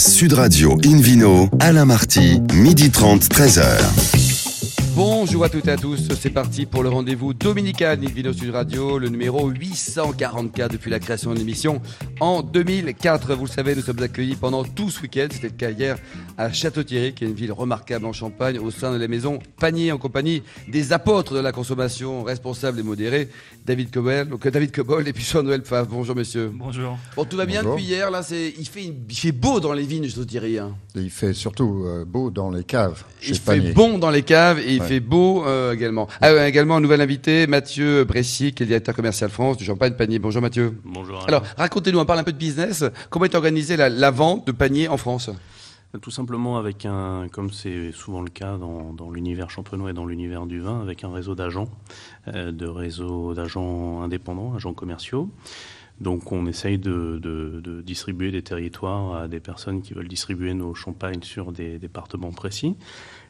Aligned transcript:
Sud 0.00 0.32
Radio 0.32 0.78
Invino, 0.82 1.50
Alain 1.60 1.84
Marty, 1.84 2.40
midi 2.54 2.88
30, 2.90 3.28
13h. 3.28 4.19
Bonjour 5.22 5.44
à 5.44 5.50
toutes 5.50 5.68
et 5.68 5.72
à 5.72 5.76
tous, 5.76 6.08
c'est 6.18 6.30
parti 6.30 6.64
pour 6.64 6.82
le 6.82 6.88
rendez-vous 6.88 7.34
dominical 7.34 7.98
Nivino 7.98 8.32
Sud 8.32 8.54
Radio, 8.54 8.98
le 8.98 9.10
numéro 9.10 9.50
844 9.50 10.72
depuis 10.72 10.90
la 10.90 10.98
création 10.98 11.34
de 11.34 11.38
l'émission 11.38 11.82
en 12.20 12.40
2004. 12.40 13.34
Vous 13.34 13.44
le 13.44 13.50
savez, 13.50 13.76
nous 13.76 13.82
sommes 13.82 14.02
accueillis 14.02 14.36
pendant 14.36 14.64
tout 14.64 14.88
ce 14.88 15.02
week-end, 15.02 15.28
c'était 15.30 15.48
le 15.48 15.52
cas 15.52 15.70
hier 15.72 15.98
à 16.38 16.50
Château-Thierry, 16.50 17.12
qui 17.12 17.24
est 17.24 17.26
une 17.26 17.34
ville 17.34 17.52
remarquable 17.52 18.06
en 18.06 18.14
Champagne, 18.14 18.58
au 18.58 18.70
sein 18.70 18.94
de 18.94 18.96
la 18.96 19.08
maison 19.08 19.40
Panier, 19.58 19.92
en 19.92 19.98
compagnie 19.98 20.42
des 20.68 20.94
apôtres 20.94 21.34
de 21.34 21.40
la 21.40 21.52
consommation 21.52 22.22
responsable 22.22 22.80
et 22.80 22.82
modérée, 22.82 23.28
David 23.66 23.90
Cobol, 23.90 24.26
donc 24.26 24.48
David 24.48 24.72
Cobol 24.72 25.06
et 25.06 25.12
puis 25.12 25.22
Jean-Noël 25.22 25.60
Favre. 25.66 25.88
Bonjour 25.90 26.16
messieurs. 26.16 26.50
Bonjour. 26.50 26.98
Bon, 27.14 27.26
tout 27.26 27.36
va 27.36 27.44
bien 27.44 27.62
depuis 27.62 27.84
hier, 27.84 28.10
là, 28.10 28.22
c'est, 28.22 28.54
il, 28.58 28.66
fait, 28.66 28.84
il 28.84 29.14
fait 29.14 29.32
beau 29.32 29.60
dans 29.60 29.74
les 29.74 29.84
vignes 29.84 30.08
Château-Thierry. 30.08 30.58
Hein. 30.58 30.74
Il 30.94 31.10
fait 31.10 31.34
surtout 31.34 31.84
euh, 31.84 32.06
beau 32.06 32.30
dans 32.30 32.50
les 32.50 32.64
caves. 32.64 33.04
Il 33.28 33.38
fait 33.38 33.60
bon 33.74 33.98
dans 33.98 34.10
les 34.10 34.22
caves 34.22 34.60
et 34.60 34.76
il 34.76 34.82
fait 34.82 35.09
beau 35.10 35.44
euh, 35.44 35.74
également. 35.74 36.06
Ah, 36.22 36.48
également 36.48 36.76
un 36.76 36.80
nouvel 36.80 37.00
invité, 37.00 37.46
Mathieu 37.48 38.04
Bressy, 38.04 38.54
qui 38.54 38.62
est 38.62 38.66
directeur 38.66 38.94
commercial 38.94 39.28
France 39.28 39.56
du 39.56 39.64
Champagne 39.64 39.94
Panier. 39.94 40.20
Bonjour 40.20 40.40
Mathieu. 40.40 40.78
Bonjour. 40.84 41.22
Alors, 41.26 41.42
racontez-nous, 41.58 41.98
on 41.98 42.04
parle 42.06 42.20
un 42.20 42.24
peu 42.24 42.32
de 42.32 42.38
business. 42.38 42.84
Comment 43.10 43.24
est 43.24 43.34
organisée 43.34 43.76
la, 43.76 44.10
vente 44.12 44.46
de 44.46 44.52
paniers 44.52 44.88
en 44.88 44.96
France? 44.96 45.30
Tout 46.00 46.12
simplement 46.12 46.56
avec 46.56 46.86
un, 46.86 47.26
comme 47.32 47.50
c'est 47.50 47.90
souvent 47.90 48.22
le 48.22 48.30
cas 48.30 48.56
dans, 48.56 49.10
l'univers 49.10 49.50
champenois 49.50 49.90
et 49.90 49.92
dans 49.92 50.06
l'univers 50.06 50.46
du 50.46 50.60
vin, 50.60 50.80
avec 50.80 51.02
un 51.02 51.12
réseau 51.12 51.34
d'agents, 51.34 51.68
euh, 52.28 52.52
de 52.52 52.66
réseau 52.66 53.34
d'agents 53.34 54.02
indépendants, 54.02 54.54
agents 54.54 54.74
commerciaux. 54.74 55.28
Donc 56.00 56.30
on 56.30 56.46
essaye 56.46 56.78
de, 56.78 57.82
distribuer 57.84 58.30
des 58.30 58.42
territoires 58.42 59.22
à 59.22 59.28
des 59.28 59.40
personnes 59.40 59.82
qui 59.82 59.92
veulent 59.92 60.08
distribuer 60.08 60.54
nos 60.54 60.72
champagnes 60.74 61.22
sur 61.22 61.50
des 61.50 61.78
départements 61.78 62.30
précis 62.30 62.76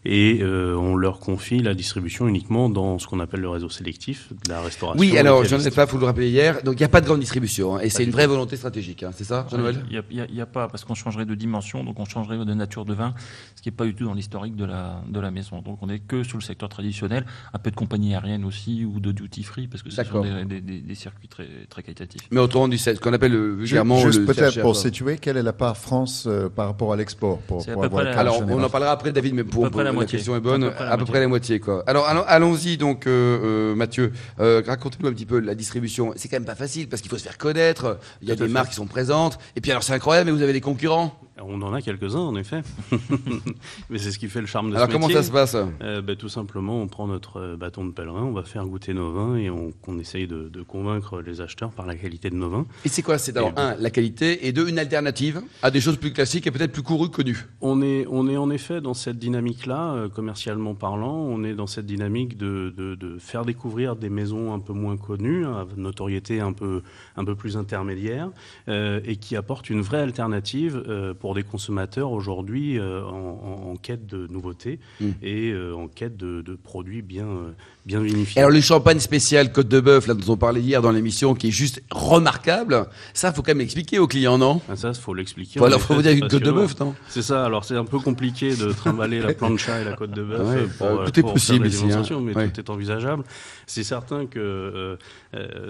et 0.05 0.39
euh, 0.43 0.75
on 0.77 0.97
leur 0.97 1.21
confie 1.21 1.61
la 1.61 1.75
distribution 1.75 2.27
uniquement 2.27 2.71
dans 2.71 2.99
ce 2.99 3.07
qu'on 3.07 3.21
appelle 3.21 3.41
le 3.41 3.51
réseau 3.51 3.69
sélectif 3.69 4.33
de 4.45 4.51
la 4.51 4.63
restauration. 4.63 4.99
Oui, 4.99 5.17
alors 5.19 5.45
je 5.45 5.55
ne 5.55 5.61
sais 5.61 5.71
pas, 5.71 5.85
vous 5.85 5.99
le 5.99 6.07
rappeler 6.07 6.31
hier, 6.31 6.63
donc 6.63 6.75
il 6.75 6.79
n'y 6.79 6.85
a 6.85 6.89
pas 6.89 7.01
de 7.01 7.07
grande 7.07 7.21
distribution, 7.21 7.77
hein, 7.77 7.81
et 7.81 7.91
c'est 7.91 8.05
une 8.05 8.11
vraie 8.11 8.27
volonté 8.27 8.57
stratégique, 8.57 9.03
hein, 9.03 9.11
c'est 9.15 9.25
ça, 9.25 9.47
Jean-Noël 9.51 9.83
Il 9.91 10.27
n'y 10.33 10.41
a, 10.41 10.47
pas, 10.47 10.69
parce 10.69 10.85
qu'on 10.85 10.95
changerait 10.95 11.27
de 11.27 11.35
dimension, 11.35 11.85
donc 11.85 11.99
on 11.99 12.05
changerait 12.05 12.39
de 12.39 12.55
nature 12.55 12.85
de 12.85 12.95
vin, 12.95 13.15
ce 13.57 13.63
qui 13.63 13.69
n'est 13.69 13.77
pas 13.77 13.85
du 13.85 13.95
tout 13.95 14.05
dans 14.05 14.15
l'historique 14.15 14.57
de 14.57 14.65
la, 14.65 15.03
de 15.09 15.21
la 15.21 15.31
maison. 15.31 15.61
Donc 15.61 15.79
on 15.83 15.89
n'est 15.89 15.99
que 15.99 16.23
sur 16.23 16.39
le 16.39 16.43
secteur 16.43 16.69
traditionnel, 16.69 17.27
un 17.53 17.59
peu 17.59 17.71
de 17.71 17.77
compagnie 17.77 18.15
aérienne 18.15 18.45
aussi, 18.45 18.85
ou 18.85 19.01
de 19.01 19.13
duty 19.13 19.43
free, 19.43 19.67
parce 19.67 19.83
que 19.83 19.91
ce 19.91 20.03
sont 20.03 20.23
des, 20.45 20.61
des, 20.61 20.95
circuits 20.95 21.29
très, 21.29 21.47
très 21.69 21.83
qualitatifs. 21.83 22.23
Mais 22.31 22.41
autrement 22.41 22.69
du 22.69 22.79
ce 22.79 22.91
qu'on 22.99 23.13
appelle 23.13 23.37
vulgairement 23.37 23.99
Juste 23.99 24.25
peut-être 24.25 24.61
pour 24.61 24.77
situer, 24.77 25.19
quelle 25.19 25.37
est 25.37 25.43
la 25.43 25.53
part 25.53 25.77
France 25.77 26.25
euh, 26.27 26.49
par 26.49 26.67
rapport 26.67 26.93
à 26.93 26.97
l'export 26.97 27.39
pour, 27.39 27.63
Alors 27.69 28.43
on 28.49 28.63
en 28.63 28.71
parlera 28.71 28.93
après, 28.93 29.13
David, 29.13 29.35
mais 29.35 29.45
pour, 29.45 29.71
la 29.99 30.07
question 30.07 30.37
est 30.37 30.41
bonne 30.41 30.73
à 30.79 30.97
peu 30.97 31.05
près 31.05 31.21
la 31.21 31.29
moitié. 31.29 31.61
Quoi. 31.61 31.83
Alors 31.87 32.07
allons-y 32.09 32.77
donc, 32.77 33.07
euh, 33.07 33.71
euh, 33.71 33.75
Mathieu. 33.75 34.13
Euh, 34.39 34.63
racontez-nous 34.67 35.09
un 35.09 35.13
petit 35.13 35.27
peu 35.27 35.41
la 35.41 35.55
distribution. 35.55 36.13
C'est 36.17 36.29
quand 36.29 36.37
même 36.37 36.45
pas 36.45 36.55
facile 36.55 36.89
parce 36.89 37.03
qu'il 37.03 37.11
faut 37.11 37.19
se 37.19 37.23
faire 37.23 37.39
connaître. 37.39 37.99
Il 38.23 38.29
y 38.29 38.33
a 38.33 38.37
des 38.37 38.49
marques 38.49 38.71
qui 38.71 38.77
sont 38.77 38.87
présentes. 38.87 39.39
Et 39.57 39.61
puis 39.61 39.71
alors 39.71 39.83
c'est 39.83 39.93
incroyable, 39.93 40.31
mais 40.31 40.37
vous 40.37 40.43
avez 40.43 40.53
des 40.53 40.61
concurrents? 40.61 41.19
On 41.43 41.63
en 41.63 41.73
a 41.73 41.83
quelques-uns, 41.83 42.21
en 42.21 42.37
effet. 42.37 42.63
Mais 43.91 43.99
c'est 43.99 44.11
ce 44.11 44.19
qui 44.19 44.29
fait 44.29 44.41
le 44.41 44.47
charme 44.47 44.71
de 44.71 44.77
Alors 44.77 44.89
ce 44.89 44.93
comment 44.93 45.09
ça 45.09 45.23
se 45.23 45.31
passe? 45.31 45.57
Euh, 45.83 46.03
ben, 46.03 46.17
Tout 46.17 46.29
simplement, 46.29 46.81
on 46.81 46.89
prend 46.89 47.07
notre 47.07 47.41
euh, 47.41 47.57
bâton 47.57 47.85
de 47.85 47.93
pèlerin, 47.93 48.23
on 48.23 48.33
va 48.33 48.43
faire 48.43 48.67
goûter 48.67 48.95
nos 48.95 49.13
vins 49.13 49.37
et 49.37 49.51
on, 49.51 49.73
essaye 49.99 50.27
de, 50.27 50.51
convaincre 50.63 51.21
les 51.21 51.41
acheteurs 51.41 51.71
par 51.71 51.87
la 51.87 51.95
qualité 51.95 52.31
de 52.31 52.37
nos 52.37 52.49
vins. 52.49 52.67
Et 52.85 52.89
c'est 52.89 53.03
quoi? 53.03 53.19
C'est 53.19 53.33
d'abord, 53.33 53.53
un, 53.57 53.75
la 53.77 53.91
qualité, 53.91 54.47
et 54.47 54.53
deux, 54.53 54.69
une 54.69 54.79
alternative 54.79 55.43
à 55.63 55.71
des 55.71 55.81
choses 55.81 55.97
plus 55.97 56.13
classiques 56.13 56.47
et 56.47 56.51
peut-être 56.51 56.73
plus 56.73 56.83
courues, 56.83 57.11
connues 57.11 57.49
on 57.61 57.83
est, 57.83 58.07
on 58.09 58.29
est 58.29 58.37
en 58.37 58.51
effet 58.51 58.81
dans 58.81 58.95
cette 58.95 59.19
dynamique-là, 59.19 59.93
euh, 59.93 60.09
commercialement 60.09 60.75
parlant, 60.75 61.17
on 61.17 61.45
est 61.45 61.55
dans 61.55 61.67
cette 61.67 61.87
dynamique 61.87 62.37
de, 62.37 62.73
de, 62.77 63.19
faire 63.19 63.45
découvrir 63.45 63.97
des 63.97 64.09
maisons 64.09 64.55
un 64.55 64.61
peu 64.61 64.73
moins 64.73 64.97
connues, 64.97 65.45
à 65.45 65.67
notoriété 65.77 66.41
un 66.41 66.53
peu, 66.53 66.83
un 67.17 67.25
peu 67.25 67.35
plus 67.35 67.57
intermédiaire, 67.57 68.31
et 68.69 69.17
qui 69.17 69.37
apportent 69.37 69.71
une 69.71 69.83
vraie 69.83 70.01
alternative 70.01 71.15
pour 71.19 71.30
des 71.35 71.43
consommateurs 71.43 72.13
aujourd'hui 72.13 72.79
euh, 72.79 73.03
en, 73.05 73.77
quête 73.77 74.07
de 74.07 74.27
nouveautés 74.29 74.79
mm. 75.01 75.11
et 75.23 75.51
euh, 75.51 75.75
en 75.75 75.89
quête 75.89 76.17
de, 76.17 76.43
produits 76.63 77.03
bien, 77.03 77.27
euh, 77.27 77.51
bien 77.87 78.01
vinifiés. 78.01 78.41
Alors 78.41 78.51
le 78.51 78.61
champagne 78.61 78.99
spécial 78.99 79.53
Côte 79.53 79.69
de 79.69 79.81
Bœuf, 79.81 80.07
là 80.07 80.15
dont 80.15 80.33
on 80.33 80.37
parlait 80.37 80.61
hier 80.61 80.83
dans 80.83 80.91
l'émission, 80.91 81.35
qui 81.35 81.49
est 81.49 81.53
juste 81.53 81.83
remarquable, 81.91 82.87
ça 83.15 83.33
faut 83.33 83.43
quand 83.43 83.53
même 83.53 83.61
expliquer 83.61 83.99
aux 83.99 84.07
clients, 84.07 84.39
non? 84.39 84.61
Ah, 84.69 84.77
Ça, 84.77 84.93
faut 84.93 85.15
l'expliquer. 85.15 85.59
Voilà, 85.59 85.79
faut 85.79 85.95
vous 85.95 86.03
dire 86.03 86.13
une 86.13 86.29
Côte 86.29 86.43
de 86.43 86.51
Bœuf, 86.51 86.79
non? 86.81 86.95
C'est 87.09 87.23
ça. 87.23 87.45
Alors 87.45 87.65
c'est 87.65 87.77
un 87.77 87.85
peu 87.85 87.99
compliqué 87.99 88.55
de 88.55 88.73
trimballer 88.73 89.21
la 89.21 89.33
plancha 89.35 89.81
et 89.81 89.85
la 89.85 89.95
Côte 89.95 90.13
de 90.13 90.23
Bœuf. 90.23 90.79
pour, 90.79 91.05
tout 91.05 91.21
est 91.21 91.23
possible 91.23 91.67
ici, 91.67 91.87
hein. 91.93 92.03
mais 92.23 92.51
tout 92.51 92.61
est 92.61 92.71
envisageable. 92.71 93.25
C'est 93.67 93.85
certain 93.85 94.27
que 94.27 94.99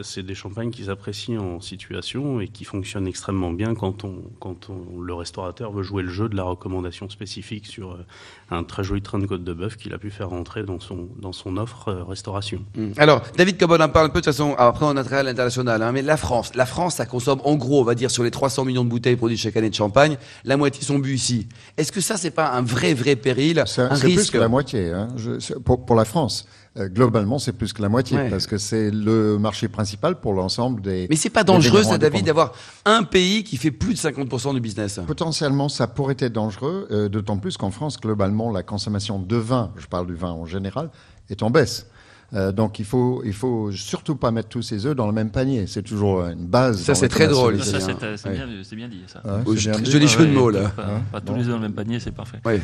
c'est 0.03 0.23
des 0.23 0.35
champagnes 0.35 0.71
qui 0.71 0.85
s'apprécient 0.85 1.41
en 1.41 1.61
situation 1.61 2.41
et 2.41 2.49
qui 2.49 2.65
fonctionnent 2.65 3.07
extrêmement 3.07 3.53
bien 3.53 3.75
quand 3.75 4.05
on, 4.05 4.23
quand 4.39 4.69
on, 4.71 5.01
le 5.01 5.15
restaurant 5.47 5.73
veut 5.73 5.83
jouer 5.83 6.03
le 6.03 6.09
jeu 6.09 6.29
de 6.29 6.37
la 6.37 6.45
recommandation 6.45 7.09
spécifique 7.09 7.67
sur 7.67 7.93
euh, 7.93 8.07
un 8.51 8.65
très 8.65 8.85
joli 8.85 9.03
train 9.03 9.19
de 9.19 9.27
côte 9.27 9.45
de 9.45 9.53
bœuf 9.53 9.77
qu'il 9.77 9.93
a 9.95 9.99
pu 9.99 10.11
faire 10.11 10.31
rentrer 10.31 10.63
dans 10.63 10.81
son, 10.81 11.09
dans 11.19 11.33
son 11.33 11.57
offre 11.57 11.89
euh, 11.89 12.05
restauration. 12.05 12.65
Mmh. 12.77 12.93
Alors, 12.97 13.23
David 13.37 13.59
Cobol 13.59 13.83
en 13.83 13.89
parle 13.89 14.07
un 14.07 14.09
peu 14.09 14.21
de 14.21 14.25
toute 14.25 14.33
façon, 14.33 14.55
après 14.59 14.87
on 14.87 14.97
a 14.97 15.03
à 15.15 15.23
l'international, 15.23 15.83
hein, 15.83 15.93
mais 15.93 16.03
la 16.03 16.17
France, 16.17 16.55
la 16.55 16.67
France, 16.67 16.97
ça 16.97 17.07
consomme 17.07 17.41
en 17.45 17.57
gros, 17.57 17.81
on 17.81 17.85
va 17.85 17.95
dire, 17.95 18.11
sur 18.11 18.23
les 18.23 18.31
300 18.31 18.65
millions 18.65 18.85
de 18.85 18.91
bouteilles 18.91 19.17
produites 19.17 19.39
chaque 19.41 19.57
année 19.57 19.71
de 19.71 19.75
champagne, 19.75 20.17
la 20.45 20.57
moitié 20.57 20.85
sont 20.85 20.99
bues 20.99 21.15
ici. 21.15 21.49
Est-ce 21.77 21.93
que 21.93 22.01
ça, 22.01 22.17
c'est 22.17 22.31
pas 22.31 22.51
un 22.51 22.63
vrai, 22.63 22.95
vrai 22.95 23.17
péril, 23.17 23.63
C'est 23.67 23.89
plus 24.01 24.31
que 24.31 24.39
la 24.39 24.49
moitié, 24.49 24.91
hein, 24.91 25.09
pour, 25.65 25.85
pour 25.85 25.97
la 25.97 26.05
France. 26.05 26.47
Euh, 26.77 26.89
globalement, 26.89 27.41
c'est 27.41 27.53
plus 27.53 27.73
que 27.73 27.83
la 27.83 27.89
moitié 27.89 28.17
parce 28.31 28.47
que 28.47 28.57
c'est 28.57 28.93
le 28.93 29.39
marché 29.39 29.67
principal 29.67 30.21
pour 30.21 30.35
l'ensemble 30.35 30.81
des. 30.81 31.09
Mais 31.11 31.17
c'est 31.17 31.29
pas 31.31 31.43
dangereux, 31.43 31.83
ça, 31.83 31.99
David, 31.99 32.27
d'avoir 32.27 32.53
un 32.85 33.03
pays 33.03 33.43
qui 33.43 33.57
fait 33.57 33.73
plus 33.73 33.95
de 33.95 33.99
50% 33.99 34.55
du 34.55 34.61
business. 34.61 35.01
Potentiellement, 35.05 35.69
ça 35.69 35.89
pourrait 35.89 36.17
être 36.21 36.33
dangereux, 36.33 36.87
euh, 36.93 37.09
d'autant 37.09 37.39
plus 37.39 37.57
qu'en 37.57 37.73
France, 37.73 38.01
globalement, 38.01 38.53
la 38.53 38.63
consommation 38.63 39.19
de 39.19 39.37
vin, 39.37 39.73
je 39.77 39.87
parle 39.87 40.07
du 40.07 40.15
vin 40.15 40.31
en 40.31 40.47
général, 40.47 40.91
est 41.29 41.43
en 41.43 41.51
baisse. 41.51 41.87
Euh, 42.33 42.53
donc 42.53 42.79
il 42.79 42.85
faut, 42.85 43.23
il 43.25 43.33
faut 43.33 43.73
surtout 43.73 44.15
pas 44.15 44.31
mettre 44.31 44.49
tous 44.49 44.63
ses 44.63 44.87
œufs 44.87 44.95
dans 44.95 45.07
le 45.07 45.13
même 45.13 45.31
panier. 45.31 45.67
C'est 45.67 45.83
toujours 45.83 46.25
une 46.25 46.47
base. 46.47 46.81
Ça 46.81 46.95
c'est 46.95 47.09
très 47.09 47.27
drôle. 47.27 47.63
Ça, 47.63 47.81
c'est 47.81 48.31
bien, 48.31 48.47
bien, 48.47 48.89
dit. 48.89 49.03
Ça. 49.07 49.23
Ah, 49.25 49.41
joli 49.85 50.07
jeu 50.07 50.27
de 50.27 50.33
mots 50.33 50.51
là. 50.51 50.73
Pas, 51.13 51.21
tous 51.21 51.35
les 51.35 51.43
œufs 51.43 51.49
dans 51.49 51.57
le 51.57 51.63
même 51.63 51.73
panier, 51.73 51.99
c'est 51.99 52.13
parfait. 52.13 52.39
Oui. 52.45 52.61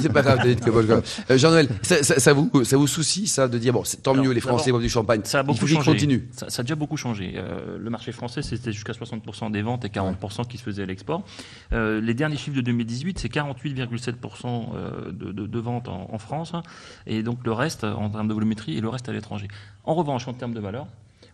c'est 0.00 0.12
pas 0.12 0.22
grave, 0.22 0.38
David 0.38 0.60
euh, 0.66 1.38
Jean-Noël, 1.38 1.68
ça, 1.82 2.02
ça, 2.02 2.32
vous, 2.32 2.64
ça 2.64 2.76
vous 2.76 2.86
soucie 2.86 3.26
ça 3.26 3.48
de 3.48 3.58
dire 3.58 3.72
bon, 3.72 3.82
tant 4.02 4.14
mieux 4.14 4.30
les 4.30 4.40
Français 4.40 4.70
vendent 4.70 4.82
du 4.82 4.88
champagne. 4.88 5.20
Ça 5.24 5.40
a 5.40 5.42
beaucoup 5.42 5.66
changé. 5.66 5.90
Continue. 5.90 6.28
Ça, 6.32 6.46
a 6.46 6.62
déjà 6.62 6.74
beaucoup 6.74 6.96
changé. 6.96 7.34
Euh, 7.36 7.78
le 7.78 7.90
marché 7.90 8.12
français 8.12 8.42
c'était 8.42 8.72
jusqu'à 8.72 8.92
60% 8.92 9.50
des 9.50 9.62
ventes 9.62 9.84
et 9.84 9.88
40% 9.88 10.46
qui 10.46 10.58
se 10.58 10.62
faisaient 10.62 10.82
à 10.82 10.86
l'export. 10.86 11.24
Euh, 11.72 12.00
les 12.00 12.14
derniers 12.14 12.36
chiffres 12.36 12.56
de 12.56 12.62
2018 12.62 13.18
c'est 13.18 13.32
48,7% 13.32 15.12
de, 15.12 15.32
de, 15.32 15.46
de, 15.46 15.58
ventes 15.58 15.88
en, 15.88 16.08
en 16.12 16.18
France 16.18 16.52
et 17.06 17.22
donc 17.22 17.38
le 17.44 17.52
reste 17.52 17.84
en 17.84 18.10
termes 18.10 18.28
de 18.28 18.34
volumétrie 18.34 18.77
et 18.78 18.80
le 18.80 18.88
reste 18.88 19.08
à 19.08 19.12
l'étranger. 19.12 19.48
En 19.84 19.94
revanche, 19.94 20.26
en 20.28 20.32
termes 20.32 20.54
de 20.54 20.60
valeur, 20.60 20.86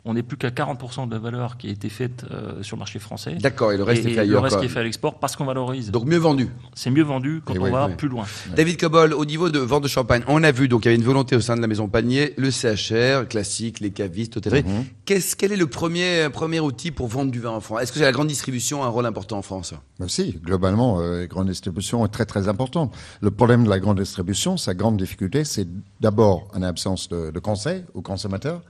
on 0.06 0.12
n'est 0.14 0.22
plus 0.22 0.36
qu'à 0.36 0.50
40% 0.50 1.08
de 1.08 1.14
la 1.14 1.18
valeur 1.18 1.56
qui 1.56 1.68
a 1.68 1.70
été 1.70 1.88
faite 1.88 2.26
euh, 2.30 2.62
sur 2.62 2.76
le 2.76 2.80
marché 2.80 2.98
français. 2.98 3.36
D'accord, 3.40 3.72
et 3.72 3.78
le 3.78 3.84
reste 3.84 4.04
est 4.04 4.10
fait 4.10 4.20
ailleurs. 4.20 4.42
Le 4.42 4.48
reste 4.48 4.60
qui 4.60 4.66
est 4.66 4.68
fait 4.68 4.80
à 4.80 4.82
l'export 4.82 5.18
parce 5.18 5.34
qu'on 5.34 5.46
valorise. 5.46 5.90
Donc 5.90 6.04
mieux 6.04 6.18
vendu. 6.18 6.50
C'est 6.74 6.90
mieux 6.90 7.02
vendu 7.02 7.40
quand 7.44 7.54
on 7.58 7.70
va 7.70 7.88
plus 7.88 8.08
loin. 8.08 8.26
David 8.54 8.78
Cobol, 8.78 9.14
au 9.14 9.24
niveau 9.24 9.48
de 9.48 9.58
vente 9.58 9.82
de 9.82 9.88
champagne, 9.88 10.22
on 10.28 10.42
a 10.42 10.52
vu, 10.52 10.68
donc 10.68 10.84
il 10.84 10.86
y 10.86 10.88
avait 10.88 10.96
une 10.96 11.04
volonté 11.04 11.36
au 11.36 11.40
sein 11.40 11.56
de 11.56 11.62
la 11.62 11.66
maison 11.66 11.88
Panier, 11.88 12.34
le 12.36 12.50
CHR, 12.50 13.26
classique, 13.28 13.80
les 13.80 13.92
cavistes, 13.92 14.36
hôtellerie. 14.36 14.64
Mhm. 14.64 14.84
quel 15.06 15.52
est 15.52 15.56
le 15.56 15.66
premier, 15.66 16.28
premier 16.30 16.60
outil 16.60 16.90
pour 16.90 17.08
vendre 17.08 17.30
du 17.30 17.40
vin 17.40 17.50
en 17.50 17.60
France? 17.60 17.82
Est-ce 17.82 17.92
que 17.92 18.00
la 18.00 18.12
grande 18.12 18.28
distribution 18.28 18.82
a 18.82 18.86
un 18.86 18.90
rôle 18.90 19.06
important 19.06 19.38
en 19.38 19.42
France? 19.42 19.72
Ben 19.98 20.08
Si, 20.08 20.38
globalement, 20.44 21.00
euh, 21.00 21.20
la 21.20 21.26
grande 21.26 21.48
distribution 21.48 22.04
est 22.04 22.08
très 22.08 22.26
très 22.26 22.48
importante. 22.48 22.94
Le 23.22 23.30
problème 23.30 23.64
de 23.64 23.70
la 23.70 23.80
grande 23.80 24.00
distribution, 24.00 24.58
sa 24.58 24.74
grande 24.74 24.98
difficulté, 24.98 25.44
c'est 25.44 25.66
d'abord 26.00 26.48
une 26.54 26.64
absence 26.64 27.08
de, 27.08 27.30
de 27.30 27.38
conseil 27.38 27.84
aux 27.94 28.02
consommateurs. 28.02 28.60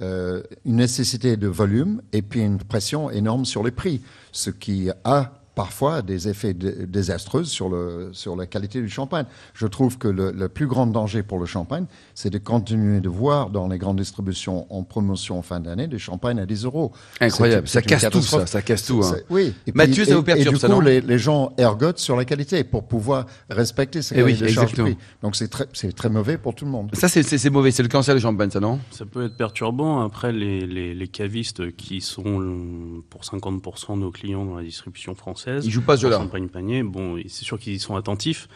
Euh, 0.00 0.42
une 0.64 0.76
nécessité 0.76 1.36
de 1.36 1.48
volume 1.48 2.00
et 2.14 2.22
puis 2.22 2.40
une 2.40 2.56
pression 2.56 3.10
énorme 3.10 3.44
sur 3.44 3.62
les 3.62 3.70
prix, 3.70 4.00
ce 4.32 4.48
qui 4.48 4.88
a 5.04 5.41
parfois 5.54 6.02
des 6.02 6.28
effets 6.28 6.54
désastreux 6.54 7.44
sur, 7.44 7.68
le, 7.68 8.10
sur 8.12 8.36
la 8.36 8.46
qualité 8.46 8.80
du 8.80 8.88
champagne. 8.88 9.26
Je 9.54 9.66
trouve 9.66 9.98
que 9.98 10.08
le, 10.08 10.30
le 10.32 10.48
plus 10.48 10.66
grand 10.66 10.86
danger 10.86 11.22
pour 11.22 11.38
le 11.38 11.46
champagne, 11.46 11.86
c'est 12.14 12.30
de 12.30 12.38
continuer 12.38 13.00
de 13.00 13.08
voir 13.08 13.50
dans 13.50 13.68
les 13.68 13.78
grandes 13.78 13.98
distributions 13.98 14.66
en 14.72 14.82
promotion 14.82 15.38
en 15.38 15.42
fin 15.42 15.60
d'année 15.60 15.88
des 15.88 15.98
champagnes 15.98 16.38
à 16.38 16.46
10 16.46 16.64
euros. 16.64 16.92
Incroyable, 17.20 17.68
ça 17.68 17.82
casse 17.82 18.08
tout 18.10 18.22
ça, 18.22 18.46
ça 18.46 18.62
casse 18.62 18.86
tout. 18.86 19.02
Hein. 19.04 19.16
Oui. 19.30 19.54
Et 19.66 19.72
Mathieu, 19.72 20.04
ça 20.04 20.16
vous 20.16 20.22
perturbe 20.22 20.54
et, 20.54 20.58
du 20.58 20.66
coup, 20.66 20.80
les, 20.80 21.00
les, 21.00 21.18
gens 21.18 21.52
ergotent 21.58 21.98
sur 21.98 22.16
la 22.16 22.24
qualité 22.24 22.64
pour 22.64 22.84
pouvoir 22.84 23.26
respecter 23.50 24.02
ces 24.02 24.18
eh 24.18 24.22
oui, 24.22 24.34
prix. 24.34 24.96
Donc 25.22 25.36
c'est 25.36 25.48
très, 25.48 25.66
très 25.66 26.08
mauvais 26.08 26.38
pour 26.38 26.54
tout 26.54 26.64
le 26.64 26.70
monde. 26.70 26.90
Ça 26.94 27.08
c'est 27.08 27.50
mauvais, 27.50 27.70
c'est 27.70 27.82
le 27.82 27.88
cancer 27.88 28.14
du 28.14 28.20
champagne, 28.20 28.50
ça 28.50 28.60
non? 28.60 28.80
Ça 28.90 29.04
peut 29.04 29.26
être 29.26 29.36
perturbant. 29.36 30.00
Après, 30.00 30.32
les, 30.32 30.66
les, 30.66 30.94
les 30.94 31.08
cavistes 31.08 31.74
qui 31.76 32.00
sont 32.00 33.02
pour 33.10 33.22
50% 33.22 33.94
de 33.94 34.00
nos 34.00 34.10
clients 34.10 34.44
dans 34.44 34.56
la 34.56 34.62
distribution 34.62 35.14
française, 35.14 35.41
française. 35.42 35.66
Ils 35.66 35.70
jouent 35.70 35.82
pas 35.82 35.96
ce 35.96 36.02
jeu-là. 36.02 36.18
Champagne 36.18 36.48
panier. 36.48 36.82
Bon, 36.82 37.20
c'est 37.28 37.44
sûr 37.44 37.58
qu'ils 37.58 37.80
sont 37.80 37.96
attentifs, 37.96 38.48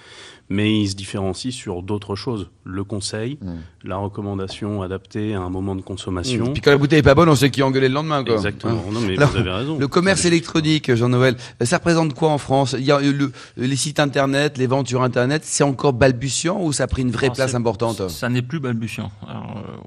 mais 0.49 0.81
ils 0.81 0.89
se 0.91 0.95
différencient 0.95 1.51
sur 1.53 1.83
d'autres 1.83 2.15
choses. 2.17 2.51
Le 2.65 2.83
conseil, 2.85 3.39
Mm. 3.41 3.55
la 3.85 3.97
recommandation 3.97 4.83
adaptée 4.83 5.35
à 5.35 5.41
un 5.41 5.51
moment 5.51 5.75
de 5.77 5.83
consommation. 5.83 6.53
Puis 6.53 6.61
quand 6.63 6.71
la 6.73 6.79
bouteille 6.79 6.99
est 6.99 7.03
pas 7.03 7.15
bonne, 7.15 7.29
on 7.29 7.35
sait 7.37 7.51
qui 7.51 7.63
engueuler 7.63 7.89
le 7.89 7.95
lendemain. 7.95 8.25
Quoi. 8.25 8.35
Exactement. 8.35 8.75
Hein. 8.75 8.93
Non, 8.93 9.01
mais 9.01 9.17
Alors, 9.17 9.31
vous 9.31 9.37
avez 9.39 9.51
raison. 9.51 9.79
Le 9.79 9.87
commerce 9.89 10.25
électronique, 10.25 10.93
Jean-Noël, 10.95 11.37
ça 11.63 11.77
représente 11.79 12.15
quoi 12.15 12.31
en 12.31 12.39
France? 12.39 12.75
Il 12.79 12.85
y 12.85 12.91
a 12.93 13.01
le- 13.01 13.33
les 13.57 13.77
sites 13.77 14.01
internet, 14.01 14.59
les 14.59 14.67
ventes 14.67 14.89
sur 14.89 15.03
internet, 15.03 15.43
c'est 15.45 15.63
encore 15.65 15.93
balbutiant 15.93 16.61
ou 16.61 16.73
ça 16.73 16.85
a 16.85 16.87
pris 16.89 17.03
une 17.03 17.11
vraie 17.13 17.27
Alors, 17.27 17.37
place 17.37 17.55
importante? 17.55 18.09
Ça 18.09 18.29
n'est 18.29 18.43
plus 18.43 18.59
balbutiant. 18.61 19.11
Euh, 19.29 19.33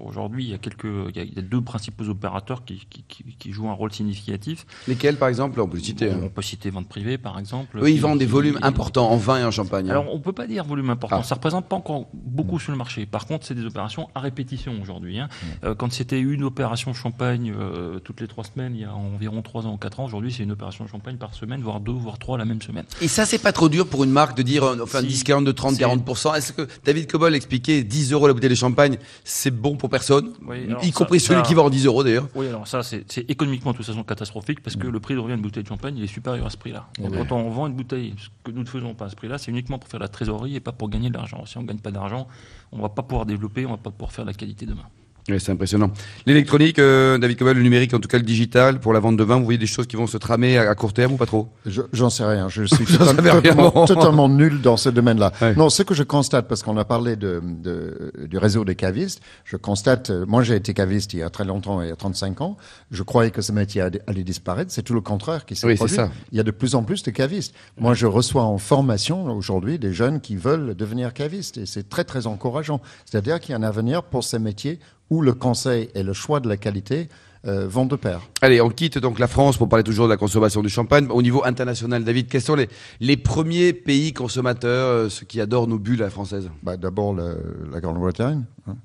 Aujourd'hui, 0.06 0.46
il 0.46 0.50
y 0.50 0.54
a 0.54 0.58
quelques, 0.58 0.86
il 0.86 1.16
y 1.16 1.20
a, 1.20 1.24
il 1.24 1.34
y 1.36 1.40
a 1.40 1.42
deux 1.42 1.62
principaux 1.62 2.06
opérateurs 2.10 2.64
qui, 2.66 2.82
qui, 2.90 3.04
qui- 3.08 3.24
qui 3.38 3.52
jouent 3.52 3.70
un 3.70 3.74
rôle 3.74 3.92
significatif. 3.92 4.66
Lesquels, 4.88 5.18
par 5.18 5.28
exemple? 5.30 5.60
On 5.62 5.68
peut 5.68 5.78
citer. 5.80 6.10
hein. 6.10 6.20
On 6.24 6.30
peut 6.30 6.42
citer 6.42 6.70
vente 6.72 6.88
privée, 6.90 7.18
par 7.18 7.38
exemple. 7.38 7.78
Eux, 7.80 7.90
ils 7.92 8.02
vendent 8.02 8.18
des 8.20 8.26
volumes 8.26 8.58
importants 8.62 9.10
en 9.12 9.18
vin 9.18 9.38
et 9.40 9.44
en 9.44 9.52
champagne. 9.52 9.88
hein. 9.88 9.92
Alors, 9.92 10.14
on 10.14 10.20
peut 10.20 10.32
pas 10.34 10.48
dire 10.50 10.64
volume 10.66 10.90
important. 10.90 11.20
Ah. 11.22 11.24
Ça 11.24 11.36
représente 11.36 11.66
pas 11.68 11.76
encore 11.76 12.08
beaucoup 12.14 12.60
sur 12.60 12.72
le 12.72 12.78
marché. 12.78 13.06
Par 13.06 13.26
contre, 13.26 13.46
c'est 13.46 13.56
des 13.56 13.66
opérations 13.66 14.10
à 14.16 14.20
répétition 14.20 14.74
aujourd'hui. 14.82 15.20
hein. 15.20 15.30
Euh, 15.64 15.76
quand 15.76 15.92
c'était 15.92 16.20
une 16.20 16.44
opération 16.44 16.94
champagne 16.94 17.54
euh, 17.58 18.00
toutes 18.00 18.20
les 18.22 18.28
trois 18.28 18.44
semaines, 18.44 18.74
il 18.76 18.82
y 18.82 18.86
a 18.86 18.94
environ 18.94 19.42
trois 19.42 19.66
ans 19.66 19.74
ou 19.74 19.78
quatre 19.78 20.00
ans, 20.00 20.06
aujourd'hui, 20.06 20.32
c'est 20.34 20.44
une 20.44 20.52
opération 20.52 20.86
champagne 20.88 21.18
par 21.18 21.34
semaine, 21.34 21.62
voire 21.62 21.80
deux, 21.80 21.92
voire 21.94 22.18
trois 22.20 22.38
la 22.38 22.46
même 22.46 22.62
semaine. 22.62 22.86
Et 23.02 23.08
ça, 23.08 23.26
c'est 23.26 23.38
pas 23.40 23.52
trop 23.54 23.70
dur 23.70 23.88
pour 23.88 24.04
une 24.04 24.12
marque 24.12 24.36
de 24.38 24.42
dire, 24.44 24.64
euh, 24.64 24.78
enfin, 24.84 25.02
Si. 25.02 25.08
10, 25.08 25.24
40, 25.24 25.46
de 25.46 25.52
30, 25.52 25.76
Si. 25.76 25.82
40%. 25.82 26.36
Est-ce 26.36 26.54
que 26.54 26.68
David 26.84 27.10
Cobol 27.12 27.36
expliquait 27.36 27.84
10 27.84 28.12
euros 28.14 28.28
la 28.28 28.34
bouteille 28.34 28.50
de 28.50 28.56
champagne, 28.56 28.98
c'est 29.24 29.52
bon 29.52 29.76
pour 29.78 29.90
personne? 29.90 30.34
Oui, 30.48 30.66
alors 30.68 30.84
Y 30.84 30.88
ça- 30.88 30.92
compris 30.94 31.20
celui 31.20 31.42
ça- 31.42 31.46
qui 31.48 31.54
vend 31.54 31.70
10 31.70 31.86
euros 31.86 32.04
d'ailleurs. 32.04 32.28
Oui, 32.36 32.48
alors 32.48 32.68
ça, 32.68 32.82
c'est 32.84 33.06
économiquement 33.30 33.72
de 33.72 33.78
toute 33.78 33.86
façon 33.86 34.04
catastrophique 34.04 34.62
parce 34.62 34.76
que 34.76 34.88
le 34.88 35.00
prix 35.00 35.14
de 35.14 35.20
revient 35.20 35.34
d'une 35.36 35.42
bouteille 35.44 35.64
de 35.64 35.68
champagne, 35.68 35.96
il 35.98 36.04
est 36.04 36.08
supérieur 36.08 36.46
à 36.46 36.50
ce 36.50 36.58
prix-là. 36.58 36.88
Donc, 37.00 37.14
Quand 37.28 37.36
on 37.36 37.50
vend 37.50 37.68
une 37.68 37.74
bouteille, 37.74 38.14
ce 38.18 38.28
que 38.44 38.52
nous 38.52 38.62
ne 38.64 38.68
faisons 38.68 38.94
pas 38.94 39.06
à 39.06 39.10
ce 39.10 39.16
prix-là, 39.16 39.38
c'est 39.38 39.52
uniquement 39.52 39.78
pour 39.78 39.90
faire 39.90 40.00
la 40.00 40.08
trésorerie 40.08 40.39
et 40.46 40.60
pas 40.60 40.72
pour 40.72 40.90
gagner 40.90 41.10
de 41.10 41.16
l'argent. 41.16 41.46
Si 41.46 41.58
on 41.58 41.62
ne 41.62 41.68
gagne 41.68 41.80
pas 41.80 41.92
d'argent, 41.92 42.28
on 42.72 42.78
ne 42.78 42.82
va 42.82 42.90
pas 42.90 43.04
pouvoir 43.04 43.26
développer, 43.26 43.66
on 43.66 43.72
ne 43.72 43.76
va 43.76 43.82
pas 43.82 43.92
pouvoir 43.92 44.12
faire 44.12 44.26
la 44.26 44.34
qualité 44.34 44.66
demain. 44.66 44.88
Oui, 45.30 45.40
c'est 45.40 45.52
impressionnant. 45.52 45.92
L'électronique, 46.26 46.80
euh, 46.80 47.18
David 47.18 47.38
Cobol, 47.38 47.58
le 47.58 47.64
numérique, 47.64 47.94
en 47.94 48.00
tout 48.00 48.08
cas 48.08 48.18
le 48.18 48.24
digital, 48.24 48.80
pour 48.80 48.94
la 48.94 49.00
vente 49.00 49.18
de 49.18 49.24
vin, 49.24 49.38
vous 49.38 49.44
voyez 49.44 49.58
des 49.60 49.68
choses 49.68 49.88
qui 49.88 49.96
vont 49.96 50.08
se 50.08 50.18
tramer 50.18 50.58
à, 50.58 50.70
à 50.70 50.76
court 50.76 50.94
terme 50.94 51.14
ou 51.14 51.18
pas 51.18 51.26
trop? 51.26 51.50
Je- 51.66 51.82
J'en 51.94 52.10
sais 52.10 52.24
rien. 52.26 52.50
Je 52.50 52.64
suis 52.66 52.86
totalement, 53.86 54.30
nul 54.30 54.62
dans 54.62 54.78
ce 54.78 54.90
domaine-là. 54.90 55.32
Ouais. 55.42 55.56
Non, 55.56 55.70
ce 55.70 55.84
que 55.84 55.94
je 55.94 56.04
constate, 56.04 56.48
parce 56.48 56.64
qu'on 56.64 56.78
a 56.78 56.86
parlé 56.86 57.16
de, 57.16 57.42
de- 57.44 58.12
du 58.28 58.38
réseau 58.38 58.66
des 58.66 58.76
cavistes, 58.76 59.22
je 59.46 59.58
constate, 59.58 60.10
euh, 60.10 60.26
moi 60.28 60.44
j'ai 60.44 60.56
été 60.56 60.74
caviste 60.74 61.14
il 61.14 61.20
y 61.20 61.24
a 61.24 61.30
très 61.30 61.46
longtemps, 61.46 61.82
il 61.82 61.90
y 61.90 61.92
a 61.92 61.96
35 61.96 62.42
ans, 62.42 62.58
je 62.92 63.04
croyais 63.04 63.32
que 63.32 63.42
ce 63.42 63.52
métier 63.52 63.82
allait 63.82 64.24
disparaître, 64.24 64.72
c'est 64.72 64.84
tout 64.84 64.94
le 64.94 65.02
contraire 65.02 65.46
qui 65.46 65.56
s'est 65.56 65.68
Oui, 65.68 65.76
produit. 65.76 65.96
ça. 65.96 66.10
Il 66.32 66.38
y 66.38 66.42
a 66.42 66.44
de 66.44 66.52
plus 66.52 66.76
en 66.76 66.84
plus 66.84 67.04
de 67.04 67.12
cavistes. 67.12 67.54
Moi 67.80 67.94
je 67.94 68.06
reçois 68.06 68.44
en 68.44 68.58
formation 68.58 69.26
aujourd'hui 69.36 69.80
des 69.80 69.94
jeunes 69.94 70.22
qui 70.22 70.36
veulent 70.36 70.76
devenir 70.76 71.14
cavistes 71.14 71.58
et 71.58 71.66
c'est 71.66 71.88
très 71.90 72.04
très 72.04 72.28
encourageant. 72.28 72.82
C'est-à-dire 73.06 73.40
qu'il 73.40 73.52
y 73.52 73.56
a 73.56 73.58
un 73.58 73.64
avenir 73.64 74.04
pour 74.04 74.24
ces 74.24 74.40
métiers 74.40 74.80
où 75.10 75.22
le 75.22 75.34
conseil 75.34 75.90
et 75.96 76.04
le 76.04 76.14
choix 76.14 76.40
de 76.40 76.48
la 76.50 76.58
qualité 76.58 77.10
euh, 77.48 77.68
vont 77.68 77.86
de 77.86 77.96
pair. 77.96 78.22
Allez, 78.42 78.60
on 78.60 78.70
quitte 78.70 78.98
donc 78.98 79.18
la 79.18 79.28
France 79.28 79.58
pour 79.58 79.70
parler 79.70 79.84
toujours 79.84 80.06
de 80.08 80.12
la 80.12 80.18
consommation 80.18 80.62
du 80.62 80.68
champagne. 80.70 81.08
Au 81.10 81.22
niveau 81.22 81.44
international, 81.46 82.04
David, 82.04 82.28
quels 82.28 82.42
sont 82.42 82.56
les, 82.56 82.68
les 83.00 83.16
premiers 83.16 83.72
pays 83.72 84.12
consommateurs, 84.14 84.88
euh, 84.88 85.10
ceux 85.10 85.26
qui 85.26 85.40
adorent 85.40 85.68
nos 85.68 85.80
bulles 85.80 86.02
à 86.02 86.06
la 86.06 86.10
française? 86.12 86.50
Bah, 86.64 86.76
D'abord 86.76 87.16
la 87.16 87.80
Grande-Bretagne, 87.80 88.44
hein. 88.68 88.76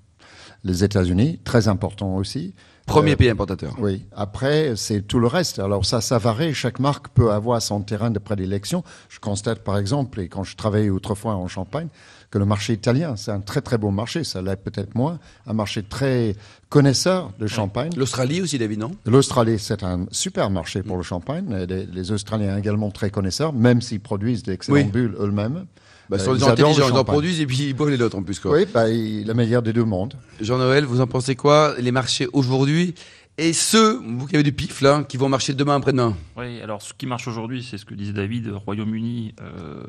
les 0.63 0.85
États-Unis, 0.85 1.41
très 1.45 1.67
important 1.67 2.15
aussi. 2.17 2.55
Premier 2.87 3.13
Euh, 3.13 3.17
pays 3.17 3.31
importateur. 3.31 3.75
Oui. 3.79 4.05
Après, 4.15 4.75
c'est 4.77 5.03
tout 5.03 5.19
le 5.19 5.27
reste. 5.27 5.59
Alors 5.59 5.85
ça, 5.85 6.01
ça 6.01 6.19
varie. 6.19 6.55
Chaque 6.55 6.79
marque 6.79 7.09
peut 7.09 7.33
avoir 7.33 7.61
son 7.63 7.81
terrain 7.81 8.11
de 8.11 8.19
prédilection. 8.19 8.85
Je 9.09 9.19
constate, 9.19 9.61
par 9.65 9.79
exemple, 9.79 10.21
et 10.21 10.29
quand 10.29 10.45
je 10.45 10.55
travaillais 10.55 10.91
autrefois 10.91 11.35
en 11.35 11.49
Champagne, 11.49 11.89
que 12.35 12.39
le 12.39 12.47
marché 12.47 12.73
italien, 12.73 13.15
c'est 13.15 13.31
un 13.31 13.39
très 13.41 13.61
très 13.61 13.79
beau 13.79 13.93
marché. 13.93 14.25
Ça 14.25 14.43
l'est 14.43 14.57
peut-être 14.57 14.97
moins. 14.97 15.21
Un 15.47 15.53
marché 15.53 15.85
très 15.85 16.35
connaisseur 16.69 17.31
de 17.39 17.47
champagne. 17.47 17.93
L'Australie 17.97 18.41
aussi, 18.43 18.59
David, 18.59 18.81
non? 18.81 18.91
L'Australie, 19.07 19.57
c'est 19.61 19.85
un 19.85 20.07
super 20.11 20.51
marché 20.51 20.83
pour 20.83 20.97
le 20.97 21.05
champagne. 21.05 21.47
Les, 21.69 21.87
les 21.87 22.11
Australiens 22.11 22.59
également 22.59 22.91
très 22.91 23.11
connaisseurs, 23.11 23.53
même 23.53 23.81
s'ils 23.81 24.01
produisent 24.01 24.43
d'excellentes 24.43 24.87
Oui. 24.87 24.91
bulles 24.91 25.15
eux-mêmes. 25.21 25.67
bah, 26.11 26.17
Euh, 26.17 26.19
Sur 26.19 26.35
les 26.35 26.41
ils 26.41 26.49
intelligents, 26.49 26.89
ils 26.89 26.99
en 26.99 27.05
produisent 27.05 27.41
et 27.41 27.47
puis 27.47 27.69
ils 27.69 27.73
boivent 27.73 27.91
les 27.91 28.03
autres 28.03 28.19
en 28.19 28.25
plus. 28.25 28.41
Quoi. 28.41 28.51
Oui, 28.51 28.67
bah, 28.75 28.89
il- 28.91 29.25
la 29.29 29.35
meilleure 29.35 29.63
des 29.63 29.73
deux 29.73 29.85
mondes. 29.85 30.15
Jean-Noël, 30.41 30.85
vous 30.87 31.01
en 31.01 31.07
pensez 31.07 31.37
quoi 31.37 31.77
Les 31.79 31.93
marchés 31.93 32.27
aujourd'hui 32.33 32.97
et 33.39 33.53
ceux, 33.53 34.01
vous 34.05 34.27
qui 34.27 34.35
avez 34.35 34.43
du 34.43 34.53
pif 34.53 34.81
là, 34.81 35.05
qui 35.09 35.17
vont 35.19 35.29
marcher 35.29 35.55
demain 35.55 35.77
après-demain? 35.77 36.17
Oui, 36.37 36.61
alors 36.61 36.83
ce 36.83 36.95
qui 36.95 37.07
marche 37.07 37.29
aujourd'hui, 37.29 37.63
c'est 37.69 37.79
ce 37.79 37.85
que 37.85 37.95
disait 37.95 38.13
David, 38.13 38.51
Royaume-Uni, 38.67 39.35
euh, 39.41 39.85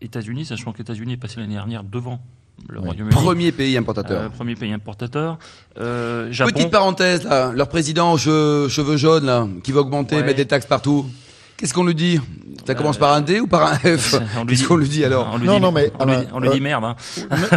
États-Unis, 0.00 0.44
sachant 0.46 0.72
que 0.72 0.78
les 0.78 0.82
États-Unis 0.82 1.14
est 1.14 1.16
passé 1.18 1.40
l'année 1.40 1.54
dernière 1.54 1.84
devant 1.84 2.20
le 2.68 2.78
Oui. 2.80 2.86
Royaume-Uni. 2.86 3.10
Premier 3.14 3.52
pays 3.52 3.76
importateur. 3.76 4.22
Euh, 4.22 4.28
premier 4.28 4.54
pays 4.54 4.72
importateur. 4.72 5.38
Euh, 5.78 6.30
Japon. 6.32 6.50
Petite 6.52 6.70
parenthèse 6.70 7.24
là, 7.24 7.52
leur 7.52 7.68
président 7.68 8.12
aux 8.12 8.18
cheveux, 8.18 8.68
cheveux 8.68 8.96
jaunes 8.96 9.26
là, 9.26 9.46
qui 9.62 9.72
va 9.72 9.80
augmenter, 9.80 10.16
Ouais. 10.16 10.22
mettre 10.24 10.36
des 10.38 10.46
taxes 10.46 10.66
partout. 10.66 11.06
Qu'est-ce 11.58 11.74
qu'on 11.74 11.84
lui 11.84 11.94
dit? 11.94 12.20
Ça 12.66 12.74
commence 12.74 12.96
Euh, 12.96 13.00
par 13.00 13.14
un 13.14 13.20
D 13.20 13.40
ou 13.40 13.46
par 13.48 13.72
un 13.72 13.76
F? 13.78 14.14
On 14.36 14.44
lui 14.44 14.50
Qu'est-ce 14.50 14.60
dit- 14.62 14.66
qu'on 14.68 14.76
lui 14.76 14.88
dit 14.88 15.04
alors? 15.04 15.28
On 15.32 15.38
lui 15.38 15.46
Non, 15.46 15.56
dit- 15.56 15.60
non, 15.62 15.72
mais, 15.72 15.90
on 15.98 16.04
lui, 16.04 16.14
on 16.32 16.38
lui 16.40 16.48
euh, 16.50 16.52
dit 16.52 16.60
merde. 16.60 16.84
hein. 16.84 16.96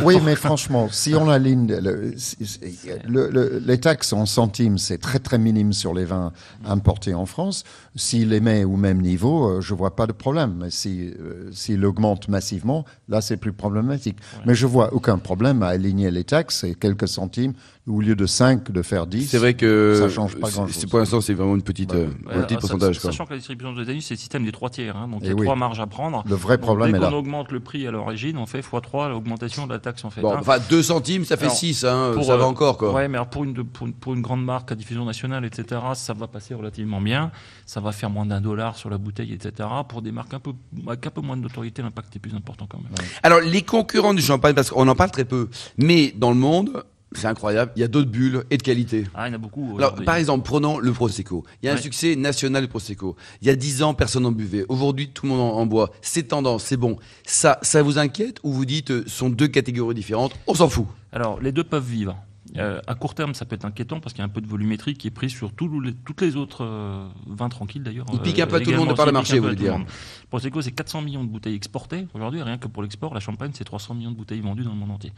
Oui, 0.05 0.17
mais 0.23 0.35
franchement, 0.35 0.87
si 0.89 1.13
on 1.13 1.29
aligne 1.29 1.67
le, 1.67 2.13
si- 2.17 2.37
si- 2.45 2.59
le- 3.07 3.29
le- 3.29 3.61
les 3.63 3.79
taxes 3.79 4.13
en 4.13 4.25
centimes, 4.25 4.77
c'est 4.79 4.97
très 4.97 5.19
très 5.19 5.37
minime 5.37 5.71
sur 5.73 5.93
les 5.93 6.05
vins 6.05 6.31
importés 6.65 7.13
en 7.13 7.25
France. 7.27 7.63
S'il 7.95 8.29
les 8.29 8.39
met 8.39 8.63
au 8.63 8.77
même 8.77 9.01
niveau, 9.01 9.49
euh, 9.49 9.61
je 9.61 9.73
vois 9.73 9.95
pas 9.95 10.07
de 10.07 10.13
problème. 10.13 10.55
Mais 10.61 10.69
si 10.71 11.11
euh, 11.19 11.49
s'il 11.51 11.83
augmente 11.85 12.27
massivement, 12.29 12.85
là 13.09 13.21
c'est 13.21 13.37
plus 13.37 13.51
problématique. 13.53 14.17
Mais 14.45 14.55
je 14.55 14.65
vois 14.65 14.93
aucun 14.93 15.17
problème 15.19 15.61
à 15.61 15.67
aligner 15.67 16.09
les 16.09 16.23
taxes 16.23 16.63
et 16.63 16.73
quelques 16.73 17.07
centimes 17.09 17.53
au 17.87 17.99
lieu 17.99 18.15
de 18.15 18.25
5 18.27 18.71
de 18.71 18.81
faire 18.81 19.07
10. 19.07 19.27
C'est 19.27 19.39
vrai 19.39 19.55
que 19.55 19.95
Ça 19.99 20.07
change 20.07 20.37
pas 20.37 20.49
grand-chose. 20.49 20.75
c'est- 20.75 20.87
Pour 20.87 20.99
l'instant, 20.99 21.19
c'est 21.19 21.33
vraiment 21.33 21.55
une 21.55 21.63
petite, 21.63 21.93
euh, 21.93 22.05
Ouais, 22.27 22.35
un 22.35 22.41
petit 22.43 22.55
pourcentage. 22.55 22.99
Sachant 22.99 23.25
que 23.25 23.31
la 23.31 23.37
distribution 23.37 23.73
des 23.73 23.89
États-Unis, 23.91 24.01
c'est 24.01 24.13
le 24.15 24.19
système 24.19 24.45
des 24.45 24.51
trois 24.51 24.69
tiers. 24.69 24.95
hein, 24.97 25.07
donc 25.07 25.19
il 25.21 25.27
y 25.27 25.29
Eh 25.29 25.31
a 25.31 25.35
oui. 25.35 25.45
trois 25.45 25.55
marges 25.55 25.79
à 25.79 25.87
prendre. 25.87 26.23
Le 26.27 26.35
vrai 26.35 26.57
Donc, 26.57 26.65
problème 26.65 26.91
dès 26.91 26.97
est 26.97 27.01
qu'on 27.01 27.09
là. 27.11 27.17
augmente 27.17 27.51
le 27.51 27.59
prix 27.59 27.85
à 27.87 27.91
l'origine, 27.91 28.37
on 28.37 28.45
fait 28.45 28.61
x3 28.61 29.09
l'augmentation 29.09 29.67
de 29.67 29.73
la 29.73 29.79
taxe 29.79 30.03
en 30.05 30.09
fait. 30.09 30.21
Bon, 30.21 30.33
hein. 30.33 30.37
enfin, 30.39 30.57
2 30.69 30.83
centimes, 30.83 31.25
ça 31.25 31.37
fait 31.37 31.45
Alors, 31.45 31.55
6, 31.55 31.85
hein, 31.85 32.13
ça 32.23 32.35
va 32.37 32.43
euh, 32.43 32.47
encore 32.47 32.77
quoi. 32.77 32.93
Ouais, 32.93 33.07
mais 33.07 33.17
alors 33.17 33.27
pour 33.29 33.43
une, 33.43 33.53
pour, 33.63 33.87
une, 33.87 33.93
pour 33.93 34.13
une 34.13 34.21
grande 34.21 34.43
marque 34.43 34.71
à 34.71 34.75
diffusion 34.75 35.05
nationale, 35.05 35.45
etc., 35.45 35.81
ça 35.93 36.13
va 36.13 36.27
passer 36.27 36.53
relativement 36.53 37.01
bien. 37.01 37.31
Ça 37.65 37.79
va 37.79 37.91
faire 37.91 38.09
moins 38.09 38.25
d'un 38.25 38.41
dollar 38.41 38.75
sur 38.77 38.89
la 38.89 38.97
bouteille, 38.97 39.33
etc. 39.33 39.67
Pour 39.87 40.01
des 40.01 40.11
marques 40.11 40.33
un 40.33 40.39
peu, 40.39 40.51
avec 40.87 41.05
un 41.07 41.09
peu 41.11 41.21
moins 41.21 41.37
de 41.37 41.41
notoriété, 41.41 41.81
l'impact 41.81 42.15
est 42.15 42.19
plus 42.19 42.35
important 42.35 42.67
quand 42.69 42.77
même. 42.79 42.91
Alors, 43.23 43.39
les 43.39 43.61
concurrents 43.61 44.13
du 44.13 44.21
champagne, 44.21 44.53
parce 44.53 44.69
qu'on 44.71 44.87
en 44.87 44.95
parle 44.95 45.11
très 45.11 45.25
peu, 45.25 45.49
mais 45.77 46.13
dans 46.15 46.31
le 46.31 46.37
monde, 46.37 46.83
c'est 47.13 47.27
incroyable, 47.27 47.71
il 47.75 47.79
y 47.81 47.83
a 47.83 47.87
d'autres 47.87 48.09
bulles 48.09 48.43
et 48.49 48.57
de 48.57 48.63
qualité. 48.63 49.05
Ah, 49.13 49.27
il 49.27 49.31
y 49.31 49.33
en 49.33 49.35
a 49.35 49.37
beaucoup. 49.37 49.75
Alors, 49.77 49.95
par 49.95 50.15
exemple, 50.15 50.45
prenons 50.45 50.79
le 50.79 50.91
Prosecco. 50.93 51.43
Il 51.61 51.65
y 51.65 51.69
a 51.69 51.73
un 51.73 51.75
Ouais. 51.75 51.81
succès 51.81 52.15
national 52.15 52.63
du 52.63 52.67
Prosecco. 52.69 53.15
Il 53.41 53.47
y 53.47 53.51
a 53.51 53.55
10 53.55 53.83
ans, 53.83 53.93
personne 53.93 54.23
n'en 54.23 54.31
buvait. 54.31 54.65
Aujourd'hui, 54.69 55.09
tout 55.09 55.25
le 55.25 55.31
monde 55.33 55.41
en, 55.41 55.57
en 55.57 55.65
boit. 55.65 55.91
C'est 56.01 56.23
tendance, 56.29 56.63
c'est 56.63 56.77
bon. 56.77 56.97
Ça, 57.25 57.59
ça 57.61 57.81
vous 57.83 57.97
inquiète 57.97 58.39
ou 58.43 58.53
vous 58.53 58.65
dites, 58.65 58.91
euh, 58.91 59.03
ce 59.07 59.15
sont 59.17 59.29
deux 59.29 59.47
catégories 59.47 59.95
différentes? 59.95 60.33
On 60.47 60.53
s'en 60.53 60.69
fout. 60.69 60.85
Alors, 61.11 61.39
les 61.41 61.51
deux 61.51 61.63
peuvent 61.63 61.85
vivre. 61.85 62.17
Euh, 62.57 62.81
à 62.85 62.95
court 62.95 63.15
terme, 63.15 63.33
ça 63.33 63.45
peut 63.45 63.55
être 63.55 63.63
inquiétant 63.63 64.01
parce 64.01 64.11
qu'il 64.13 64.19
y 64.19 64.23
a 64.23 64.25
un 64.25 64.29
peu 64.29 64.41
de 64.41 64.47
volumétrie 64.47 64.93
qui 64.95 65.07
est 65.07 65.11
prise 65.11 65.31
sur 65.31 65.53
tous 65.53 65.79
les, 65.79 65.93
toutes 65.93 66.19
les 66.19 66.35
autres 66.35 66.65
euh, 66.65 67.07
vins 67.27 67.47
tranquilles 67.47 67.81
d'ailleurs. 67.83 68.05
Il 68.11 68.19
pique 68.19 68.39
un 68.41 68.47
peu 68.47 68.57
à 68.57 68.59
tout 68.59 68.71
le 68.71 68.77
monde 68.77 68.89
de 68.89 68.93
par 68.93 69.05
le 69.05 69.13
marché, 69.13 69.35
peu 69.35 69.39
vous 69.39 69.43
voulez 69.45 69.55
tout 69.55 69.63
le 69.63 69.69
dire. 69.69 69.85
Prosecco, 70.29 70.61
c'est 70.61 70.71
400 70.73 71.01
millions 71.01 71.23
de 71.23 71.29
bouteilles 71.29 71.55
exportées 71.55 72.07
aujourd'hui. 72.13 72.41
Rien 72.41 72.57
que 72.57 72.67
pour 72.67 72.83
l'export, 72.83 73.13
la 73.13 73.21
Champagne, 73.21 73.51
c'est 73.53 73.63
300 73.63 73.93
millions 73.93 74.11
de 74.11 74.17
bouteilles 74.17 74.41
vendues 74.41 74.63
dans 74.63 74.71
le 74.71 74.75
monde 74.75 74.91
entier. 74.91 75.13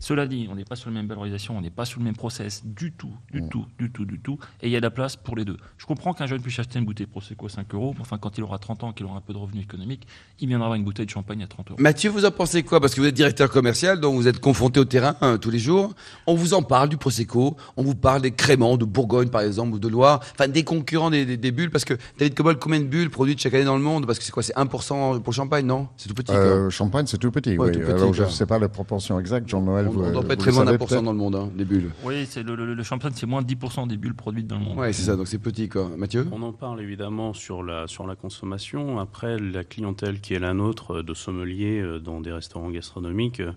Cela 0.00 0.26
dit, 0.26 0.48
on 0.50 0.54
n'est 0.54 0.64
pas 0.64 0.76
sur 0.76 0.90
la 0.90 0.94
même 0.96 1.06
valorisation, 1.06 1.56
on 1.56 1.60
n'est 1.60 1.70
pas 1.70 1.84
sur 1.84 1.98
le 2.00 2.04
même 2.04 2.16
process 2.16 2.62
du 2.64 2.92
tout, 2.92 3.12
du 3.32 3.42
Mm. 3.42 3.48
tout, 3.48 3.64
du 3.78 3.90
tout, 3.90 4.04
du 4.04 4.18
tout. 4.20 4.38
Et 4.62 4.68
il 4.68 4.70
y 4.72 4.76
a 4.76 4.80
de 4.80 4.84
la 4.84 4.90
place 4.90 5.16
pour 5.16 5.36
les 5.36 5.44
deux. 5.44 5.56
Je 5.78 5.86
comprends 5.86 6.12
qu'un 6.14 6.26
jeune 6.26 6.40
puisse 6.40 6.58
acheter 6.58 6.78
une 6.78 6.84
bouteille 6.84 7.06
Prosecco 7.06 7.46
à 7.46 7.48
5 7.48 7.72
euros, 7.74 7.92
mais 7.94 8.00
enfin, 8.02 8.18
quand 8.18 8.36
il 8.38 8.44
aura 8.44 8.58
30 8.58 8.84
ans, 8.84 8.92
qu'il 8.92 9.06
aura 9.06 9.16
un 9.16 9.20
peu 9.20 9.32
de 9.32 9.38
revenus 9.38 9.64
économiques, 9.64 10.06
il 10.40 10.48
viendra 10.48 10.66
avoir 10.66 10.76
une 10.76 10.84
bouteille 10.84 11.06
de 11.06 11.10
champagne 11.10 11.42
à 11.42 11.46
30 11.46 11.70
euros. 11.70 11.80
Mathieu, 11.80 12.10
vous 12.10 12.24
en 12.24 12.30
pensez 12.30 12.62
quoi? 12.62 12.80
Parce 12.80 12.94
que 12.94 13.00
vous 13.00 13.06
êtes 13.06 13.14
directeur 13.14 13.50
commercial, 13.50 14.00
donc 14.00 14.14
vous 14.16 14.28
êtes 14.28 14.40
confronté 14.40 14.80
au 14.80 14.84
terrain 14.84 15.16
hein, 15.20 15.38
tous 15.38 15.50
les 15.50 15.58
jours. 15.58 15.94
On 16.26 16.34
vous 16.34 16.54
en 16.54 16.62
parle 16.62 16.88
du 16.88 16.96
Prosecco, 16.96 17.56
on 17.76 17.82
vous 17.82 17.94
parle 17.94 18.22
des 18.22 18.30
créments 18.32 18.76
de 18.76 18.84
Bourgogne 18.84 19.28
par 19.28 19.42
exemple, 19.42 19.74
ou 19.74 19.78
de 19.78 19.88
Loire, 19.88 20.20
enfin 20.32 20.48
des 20.48 20.64
concurrents 20.64 21.10
des, 21.10 21.24
des- 21.26 21.36
des 21.36 21.52
bulles. 21.52 21.70
Parce 21.70 21.84
que 21.84 21.94
David 22.18 22.34
Cobol, 22.34 22.58
combien 22.58 22.80
de 22.80 22.84
bulles 22.86 23.10
produites 23.10 23.40
chaque 23.40 23.54
année 23.54 23.64
dans 23.64 23.76
le 23.76 23.82
monde? 23.82 24.06
Parce 24.06 24.18
que 24.18 24.24
c'est 24.24 24.32
quoi 24.32 24.42
C'est 24.42 24.54
1% 24.56 25.20
pour 25.20 25.30
le 25.30 25.34
champagne, 25.34 25.66
non? 25.66 25.88
C'est 25.96 26.08
tout 26.08 26.14
petit. 26.14 26.32
Euh, 26.32 26.70
Champagne, 26.70 27.06
c'est 27.06 27.18
tout 27.18 27.30
petit. 27.30 27.56
Ouais, 27.58 27.66
oui. 27.68 27.72
tout 27.72 27.80
petit, 27.80 27.90
Alors, 27.92 28.14
je 28.14 28.22
ne 28.24 28.28
sais 28.28 28.46
pas 28.46 28.58
la 28.58 28.68
proportion 28.68 29.18
exacte. 29.20 29.48
Jean-Noël, 29.48 29.83
on, 29.86 29.90
vous, 29.90 30.02
on 30.02 30.12
doit 30.12 30.22
pas 30.22 30.34
être 30.34 30.40
très 30.40 30.52
moins 30.52 30.64
d'un 30.64 30.76
pour 30.76 30.88
cent 30.90 31.02
dans 31.02 31.12
le 31.12 31.18
monde, 31.18 31.34
hein, 31.36 31.50
des 31.54 31.64
bulles. 31.64 31.90
Oui, 32.04 32.26
c'est 32.26 32.42
le, 32.42 32.54
le, 32.54 32.74
le 32.74 32.82
champagne, 32.82 33.12
c'est 33.14 33.26
moins 33.26 33.42
de 33.42 33.52
10% 33.52 33.86
des 33.88 33.96
bulles 33.96 34.14
produites 34.14 34.46
dans 34.46 34.58
le 34.58 34.64
monde. 34.64 34.78
Ouais, 34.78 34.92
c'est 34.92 35.02
ça, 35.02 35.16
donc 35.16 35.28
c'est 35.28 35.38
petit 35.38 35.68
quoi. 35.68 35.88
Mathieu? 35.96 36.26
On 36.32 36.42
en 36.42 36.52
parle 36.52 36.80
évidemment 36.80 37.32
sur 37.34 37.62
la, 37.62 37.86
sur 37.86 38.06
la 38.06 38.16
consommation. 38.16 38.98
Après, 38.98 39.38
la 39.38 39.64
clientèle 39.64 40.20
qui 40.20 40.34
est 40.34 40.38
la 40.38 40.54
nôtre 40.54 40.96
euh, 40.98 41.02
de 41.02 41.14
sommeliers 41.14 41.80
euh, 41.80 41.98
dans 42.00 42.20
des 42.20 42.32
restaurants 42.32 42.70
gastronomiques, 42.70 43.40
euh, 43.40 43.52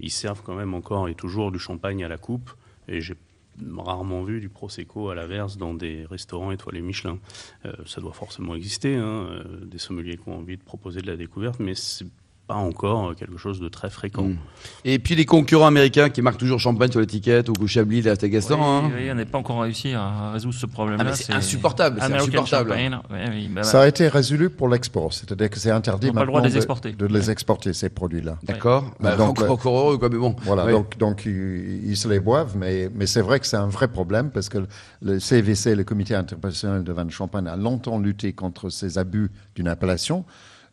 ils 0.00 0.10
servent 0.10 0.42
quand 0.44 0.54
même 0.54 0.74
encore 0.74 1.08
et 1.08 1.14
toujours 1.14 1.52
du 1.52 1.58
champagne 1.58 2.04
à 2.04 2.08
la 2.08 2.18
coupe. 2.18 2.50
Et 2.88 3.00
j'ai 3.00 3.14
rarement 3.76 4.24
vu 4.24 4.40
du 4.40 4.48
prosecco 4.48 5.10
à 5.10 5.14
l'averse 5.14 5.56
dans 5.56 5.74
des 5.74 6.04
restaurants 6.10 6.50
étoilés 6.50 6.82
Michelin. 6.82 7.18
Euh, 7.64 7.72
ça 7.86 8.00
doit 8.00 8.12
forcément 8.12 8.54
exister, 8.56 8.96
hein, 8.96 9.28
des 9.64 9.78
sommeliers 9.78 10.16
qui 10.16 10.28
ont 10.28 10.38
envie 10.38 10.56
de 10.56 10.62
proposer 10.64 11.00
de 11.00 11.06
la 11.06 11.16
découverte, 11.16 11.60
mais 11.60 11.74
c'est 11.76 12.04
pas 12.46 12.54
encore 12.54 13.14
quelque 13.14 13.38
chose 13.38 13.58
de 13.58 13.68
très 13.68 13.88
fréquent. 13.88 14.24
Mm. 14.24 14.36
Et 14.84 14.98
puis 14.98 15.14
les 15.14 15.24
concurrents 15.24 15.66
américains 15.66 16.10
qui 16.10 16.20
marquent 16.20 16.38
toujours 16.38 16.60
champagne 16.60 16.90
sur 16.90 17.00
l'étiquette 17.00 17.48
ou 17.48 17.66
Chablis, 17.66 18.02
la. 18.02 18.14
Oui, 18.22 18.36
hein. 18.50 18.90
oui, 18.94 19.10
on 19.10 19.14
n'est 19.14 19.24
pas 19.24 19.38
encore 19.38 19.62
réussi 19.62 19.94
à 19.94 20.32
résoudre 20.32 20.54
ce 20.54 20.66
problème-là. 20.66 21.04
Ah, 21.08 21.14
c'est 21.14 21.32
insupportable, 21.32 21.98
c'est. 22.00 22.12
Oui, 22.12 23.48
bah, 23.48 23.62
Ça 23.62 23.82
a 23.82 23.88
été 23.88 24.08
résolu 24.08 24.50
pour 24.50 24.68
l'export, 24.68 25.12
c'est-à-dire 25.12 25.48
que 25.48 25.58
c'est 25.58 25.70
interdit 25.70 26.08
Ils 26.08 26.10
n'ont 26.10 26.14
pas 26.14 26.20
le 26.20 26.26
maintenant 26.26 26.40
droit 26.40 26.48
de 26.48 26.52
les 26.52 26.56
exporter. 26.56 26.92
de 26.92 27.06
les 27.06 27.30
exporter, 27.30 27.72
ces 27.72 27.88
produits-là. 27.88 28.36
D'accord. 28.42 28.84
Bah, 29.00 29.16
Donc, 29.16 29.40
encore, 29.42 29.76
euh, 29.76 29.80
heureux, 29.80 29.98
quoi, 29.98 30.08
mais 30.10 30.18
bon. 30.18 30.36
Voilà, 30.42 30.70
donc, 30.70 30.98
donc 30.98 31.24
ils, 31.24 31.90
ils 31.90 31.96
se 31.96 32.08
les 32.08 32.20
boivent, 32.20 32.56
mais, 32.56 32.90
mais 32.94 33.06
c'est 33.06 33.22
vrai 33.22 33.40
que 33.40 33.46
c'est 33.46 33.56
un 33.56 33.68
vrai 33.68 33.88
problème 33.88 34.30
parce 34.30 34.48
que 34.48 34.58
le 35.02 35.18
CVC, 35.18 35.74
le 35.74 35.84
Comité 35.84 36.14
international 36.14 36.84
de 36.84 36.92
vin 36.92 37.04
de 37.04 37.10
champagne, 37.10 37.46
a 37.46 37.56
longtemps 37.56 37.98
lutté 37.98 38.32
contre 38.32 38.68
ces 38.68 38.98
abus 38.98 39.30
d'une 39.54 39.68
appellation. 39.68 40.24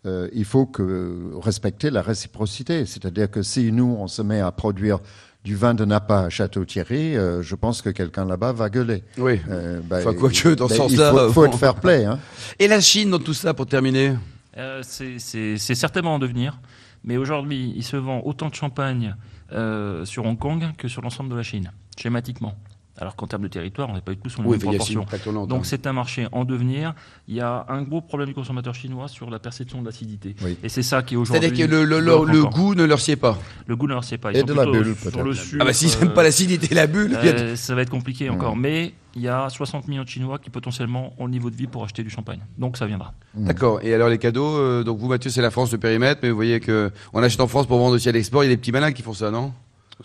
Euh, 0.05 0.27
il 0.33 0.45
faut 0.45 0.65
que 0.65 1.31
respecter 1.39 1.91
la 1.91 2.01
réciprocité, 2.01 2.85
c'est-à-dire 2.87 3.29
que 3.29 3.43
si 3.43 3.71
nous 3.71 3.95
on 3.99 4.07
se 4.07 4.21
met 4.23 4.39
à 4.41 4.51
produire 4.51 4.97
du 5.43 5.55
vin 5.55 5.73
de 5.75 5.85
Napa 5.85 6.21
à 6.21 6.29
Château-Thierry, 6.29 7.15
euh, 7.15 7.41
je 7.43 7.55
pense 7.55 7.81
que 7.83 7.89
quelqu'un 7.89 8.25
là-bas 8.25 8.51
va 8.51 8.69
gueuler. 8.69 9.03
Oui. 9.17 9.39
Euh, 9.49 9.79
bah, 9.83 9.97
Enfin, 9.99 10.13
quoique, 10.13 10.49
dans 10.55 10.67
ce 10.67 10.73
bah, 10.73 10.77
sens-là, 10.77 11.11
il 11.13 11.19
faut, 11.27 11.33
faut 11.33 11.45
être 11.45 11.57
fair 11.57 11.75
play. 11.75 12.05
Hein. 12.05 12.19
Et 12.57 12.67
la 12.67 12.79
Chine 12.81 13.11
dans 13.11 13.19
tout 13.19 13.33
ça, 13.33 13.53
pour 13.53 13.67
terminer? 13.67 14.15
Euh, 14.57 14.81
c'est- 14.83 15.57
certainement 15.57 16.15
en 16.15 16.19
devenir. 16.19 16.59
Mais 17.03 17.17
aujourd'hui, 17.17 17.73
il 17.75 17.83
se 17.83 17.97
vend 17.97 18.21
autant 18.25 18.49
de 18.49 18.55
champagne 18.55 19.15
euh, 19.51 20.05
sur 20.05 20.25
Hong 20.25 20.37
Kong 20.37 20.63
que 20.77 20.87
sur 20.87 21.01
l'ensemble 21.01 21.29
de 21.31 21.35
la 21.35 21.43
Chine, 21.43 21.71
schématiquement. 21.97 22.55
Alors 22.97 23.15
qu'en 23.15 23.25
termes 23.25 23.43
de 23.43 23.47
territoire, 23.47 23.89
on 23.89 23.93
n'est 23.93 24.01
pas 24.01 24.11
du 24.11 24.17
tout 24.17 24.29
sur 24.29 24.41
les 24.43 24.49
Oui, 24.49 24.57
mêmes 24.57 24.67
proportions. 24.67 25.05
Donc 25.47 25.65
c'est 25.65 25.87
un 25.87 25.93
marché 25.93 26.27
en 26.33 26.43
devenir. 26.43 26.93
Il 27.27 27.35
y 27.35 27.39
a 27.39 27.65
un 27.69 27.81
gros 27.83 28.01
problème 28.01 28.27
du 28.27 28.35
consommateur 28.35 28.75
chinois 28.75 29.07
sur 29.07 29.29
la 29.29 29.39
perception 29.39 29.81
de 29.81 29.85
l'acidité. 29.87 30.35
Oui. 30.43 30.57
Et 30.61 30.67
c'est 30.69 30.83
ça 30.83 31.01
qui 31.01 31.15
aujourd'hui. 31.15 31.41
C'est-à-dire 31.41 31.65
que 31.67 31.71
le, 31.71 31.85
le, 31.85 31.99
le- 31.99 32.05
bloque 32.05 32.27
le 32.29 32.39
encore. 32.41 32.51
goût 32.53 32.75
ne 32.75 32.83
leur 32.83 32.99
sied 32.99 33.15
pas. 33.15 33.39
Le 33.65 33.75
goût 33.77 33.87
ne 33.87 33.93
leur 33.93 34.03
sied 34.03 34.17
pas. 34.17 34.31
Ils 34.31 34.37
Et 34.37 34.39
sont 34.41 34.45
de 34.47 34.53
la 34.53 34.65
bulle, 34.65 34.95
sur 34.95 35.09
peut-être. 35.11 35.23
le 35.23 35.31
Ah 35.31 35.35
sucre, 35.35 35.57
Ah 35.61 35.65
bah 35.65 35.73
s'ils 35.73 35.99
n'aiment 35.99 36.09
euh, 36.09 36.13
pas 36.13 36.23
l'acidité, 36.23 36.75
la 36.75 36.87
bulle, 36.87 37.17
euh, 37.23 37.55
ça 37.55 37.75
va 37.75 37.81
être 37.81 37.89
compliqué 37.89 38.29
encore. 38.29 38.55
Mais 38.57 38.93
il 39.15 39.21
y 39.21 39.29
a 39.29 39.49
60 39.49 39.87
millions 39.87 40.03
de 40.03 40.07
Chinois 40.09 40.37
qui 40.39 40.49
potentiellement 40.49 41.13
ont 41.17 41.25
le 41.25 41.31
niveau 41.31 41.49
de 41.49 41.55
vie 41.55 41.67
pour 41.67 41.83
acheter 41.85 42.03
du 42.03 42.09
champagne. 42.09 42.39
Donc 42.57 42.75
ça 42.77 42.85
viendra. 42.87 43.13
D'accord. 43.35 43.79
Et 43.83 43.93
alors 43.93 44.09
les 44.09 44.17
cadeaux, 44.17 44.57
euh, 44.57 44.83
donc 44.83 44.99
vous 44.99 45.07
Mathieu, 45.07 45.29
c'est 45.31 45.41
la 45.41 45.49
France 45.51 45.71
le 45.71 45.77
périmètre, 45.77 46.19
mais 46.23 46.29
vous 46.29 46.35
voyez 46.35 46.59
que 46.59 46.91
on 47.13 47.23
achète 47.23 47.39
en 47.39 47.47
France 47.47 47.67
pour 47.67 47.77
vendre 47.77 47.95
aussi 47.95 48.09
à 48.09 48.11
l'export. 48.11 48.43
Il 48.43 48.47
y 48.47 48.51
a 48.51 48.53
des 48.55 48.59
petits 48.59 48.71
malins 48.73 48.91
qui 48.91 49.01
font 49.01 49.13
ça, 49.13 49.31
non? 49.31 49.53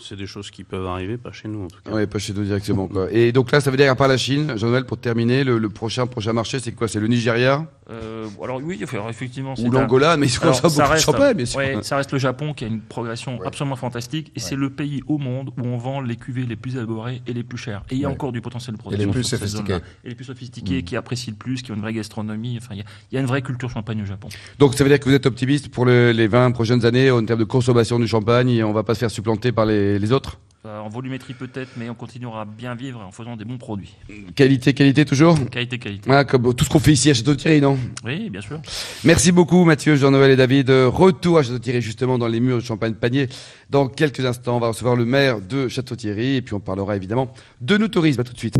C'est 0.01 0.17
des 0.17 0.27
choses 0.27 0.51
qui 0.51 0.65
peuvent 0.65 0.87
arriver, 0.87 1.17
pas 1.17 1.33
chez 1.33 1.49
nous 1.49 1.65
en 1.65 1.69
tout 1.69 1.79
cas. 1.85 1.91
Oui, 1.93 2.07
pas 2.07 2.19
chez 2.19 2.33
nous 2.33 2.45
directement. 2.45 2.89
Et 3.11 3.33
donc 3.33 3.51
là, 3.53 3.61
ça 3.61 3.71
veut 3.71 3.77
dire 3.77 3.91
à 3.91 3.95
part 3.97 4.09
la 4.09 4.17
Chine, 4.17 4.55
Jean-Noël, 4.57 4.85
pour 4.85 4.99
terminer, 4.99 5.45
le, 5.45 5.59
le 5.59 5.69
prochain 5.69 6.07
prochain 6.07 6.33
marché, 6.33 6.61
c'est 6.61 6.73
quoi? 6.73 6.89
C'est 6.89 7.01
le 7.01 7.09
Nigeria? 7.09 7.67
Euh, 7.89 8.27
alors 8.43 8.61
oui, 8.65 8.83
alors, 8.93 9.09
effectivement, 9.11 9.55
ou 9.59 9.71
l'Angola, 9.71 10.17
mais 10.17 10.27
ils 10.27 10.39
Alors, 10.43 10.57
ça 10.57 10.87
reste, 10.87 11.05
champagne, 11.05 11.37
bien 11.37 11.47
sûr. 11.47 11.59
ouais, 11.59 11.79
ça 11.83 11.97
reste 11.97 12.11
le 12.13 12.19
Japon 12.19 12.53
qui 12.53 12.65
a 12.65 12.67
une 12.67 12.81
progression 12.81 13.39
Ouais. 13.39 13.47
absolument 13.47 13.77
fantastique 13.77 14.33
et 14.35 14.41
c'est 14.41 14.57
le 14.57 14.71
pays 14.71 15.03
au 15.07 15.19
monde 15.19 15.51
où 15.57 15.65
on 15.65 15.77
vend 15.77 16.01
les 16.01 16.17
cuvées 16.17 16.47
les 16.47 16.57
plus 16.57 16.75
élaborées 16.75 17.23
et 17.29 17.33
les 17.33 17.45
plus 17.45 17.59
chères. 17.59 17.85
Et 17.91 17.95
il 17.95 18.01
y 18.01 18.05
a 18.05 18.11
encore 18.11 18.33
du 18.33 18.41
potentiel 18.41 18.75
de 18.75 18.81
Et 18.81 18.83
production 18.83 19.07
les 19.07 19.13
plus 19.13 19.23
sophistiqués. 19.23 19.79
Et 20.05 20.09
les 20.09 20.15
plus 20.17 20.25
sophistiqués 20.25 20.83
qui 20.83 20.97
apprécient 20.97 21.33
le 21.33 21.37
plus, 21.39 21.63
qui 21.63 21.71
ont 21.71 21.77
une 21.77 21.81
vraie 21.81 21.93
gastronomie. 21.95 22.59
Enfin, 22.61 22.71
il 22.75 22.79
y, 22.79 22.81
a- 22.81 22.87
il 23.13 23.15
y 23.15 23.19
a 23.19 23.21
une 23.21 23.27
vraie 23.27 23.43
culture 23.43 23.71
champagne 23.71 24.03
au 24.03 24.07
Japon. 24.07 24.29
Donc 24.59 24.75
ça 24.75 24.83
veut 24.83 24.91
dire 24.91 24.99
que 24.99 25.05
vous 25.09 25.15
êtes 25.15 25.27
optimiste 25.27 25.69
pour 25.69 25.85
le- 25.85 26.11
les 26.11 26.27
20 26.27 26.51
prochaines 26.51 26.85
années 26.85 27.11
en 27.13 27.25
termes 27.25 27.39
de 27.41 27.45
consommation 27.45 27.99
du 28.01 28.09
champagne 28.09 28.49
et 28.51 28.65
on 28.65 28.73
va 28.73 28.83
pas 28.83 28.95
se 28.95 29.01
faire 29.01 29.11
supplanter 29.13 29.53
par 29.53 29.65
les, 29.67 29.99
les 30.01 30.13
autres? 30.13 30.39
En 30.67 30.89
volumétrie 30.89 31.35
peut-être, 31.35 31.71
mais 31.77 31.89
on 31.89 31.95
continuera 31.95 32.43
à 32.43 32.45
bien 32.45 32.75
vivre 32.75 33.01
en 33.01 33.11
faisant 33.11 33.37
des 33.37 33.45
bons 33.45 33.59
produits. 33.59 33.95
Qualité, 34.35 34.75
qualité 34.75 35.05
toujours 35.05 35.39
Qualité, 35.51 35.79
qualité. 35.79 36.11
Ouais, 36.11 36.25
comme 36.25 36.55
tout 36.55 36.65
ce 36.65 36.71
qu'on 36.71 36.79
fait 36.79 36.93
ici 36.93 37.11
à 37.11 37.15
Château-Thierry, 37.15 37.61
non 37.61 37.79
Oui, 38.05 38.31
bien 38.31 38.41
sûr. 38.41 38.61
Merci 39.05 39.33
beaucoup 39.33 39.65
Mathieu, 39.65 39.97
Jean-Noël 39.97 40.31
et 40.31 40.37
David. 40.37 40.71
Retour 40.71 41.39
à 41.39 41.43
Château-Thierry 41.43 41.81
justement 41.81 42.19
dans 42.19 42.29
les 42.29 42.41
murs 42.41 42.59
de 42.59 42.63
Champagne-Panier. 42.65 43.29
Dans 43.71 43.89
quelques 43.89 44.25
instants, 44.25 44.57
on 44.57 44.61
va 44.61 44.69
recevoir 44.69 44.97
le 44.97 45.05
maire 45.05 45.41
de 45.41 45.69
Château-Thierry 45.69 46.37
et 46.37 46.43
puis 46.43 46.55
on 46.55 46.61
parlera 46.61 46.97
évidemment 46.97 47.33
de 47.61 47.77
nous 47.77 47.89
tourisme. 47.89 48.21
À 48.21 48.25
tout 48.25 48.33
de 48.33 48.39
suite. 48.39 48.57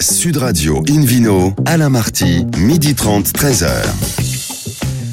Sud 0.00 0.38
Radio 0.38 0.82
Invino, 0.88 1.54
Alain 1.66 1.90
Marty, 1.90 2.46
midi 2.58 2.94
30, 2.94 3.26
13h. 3.26 4.29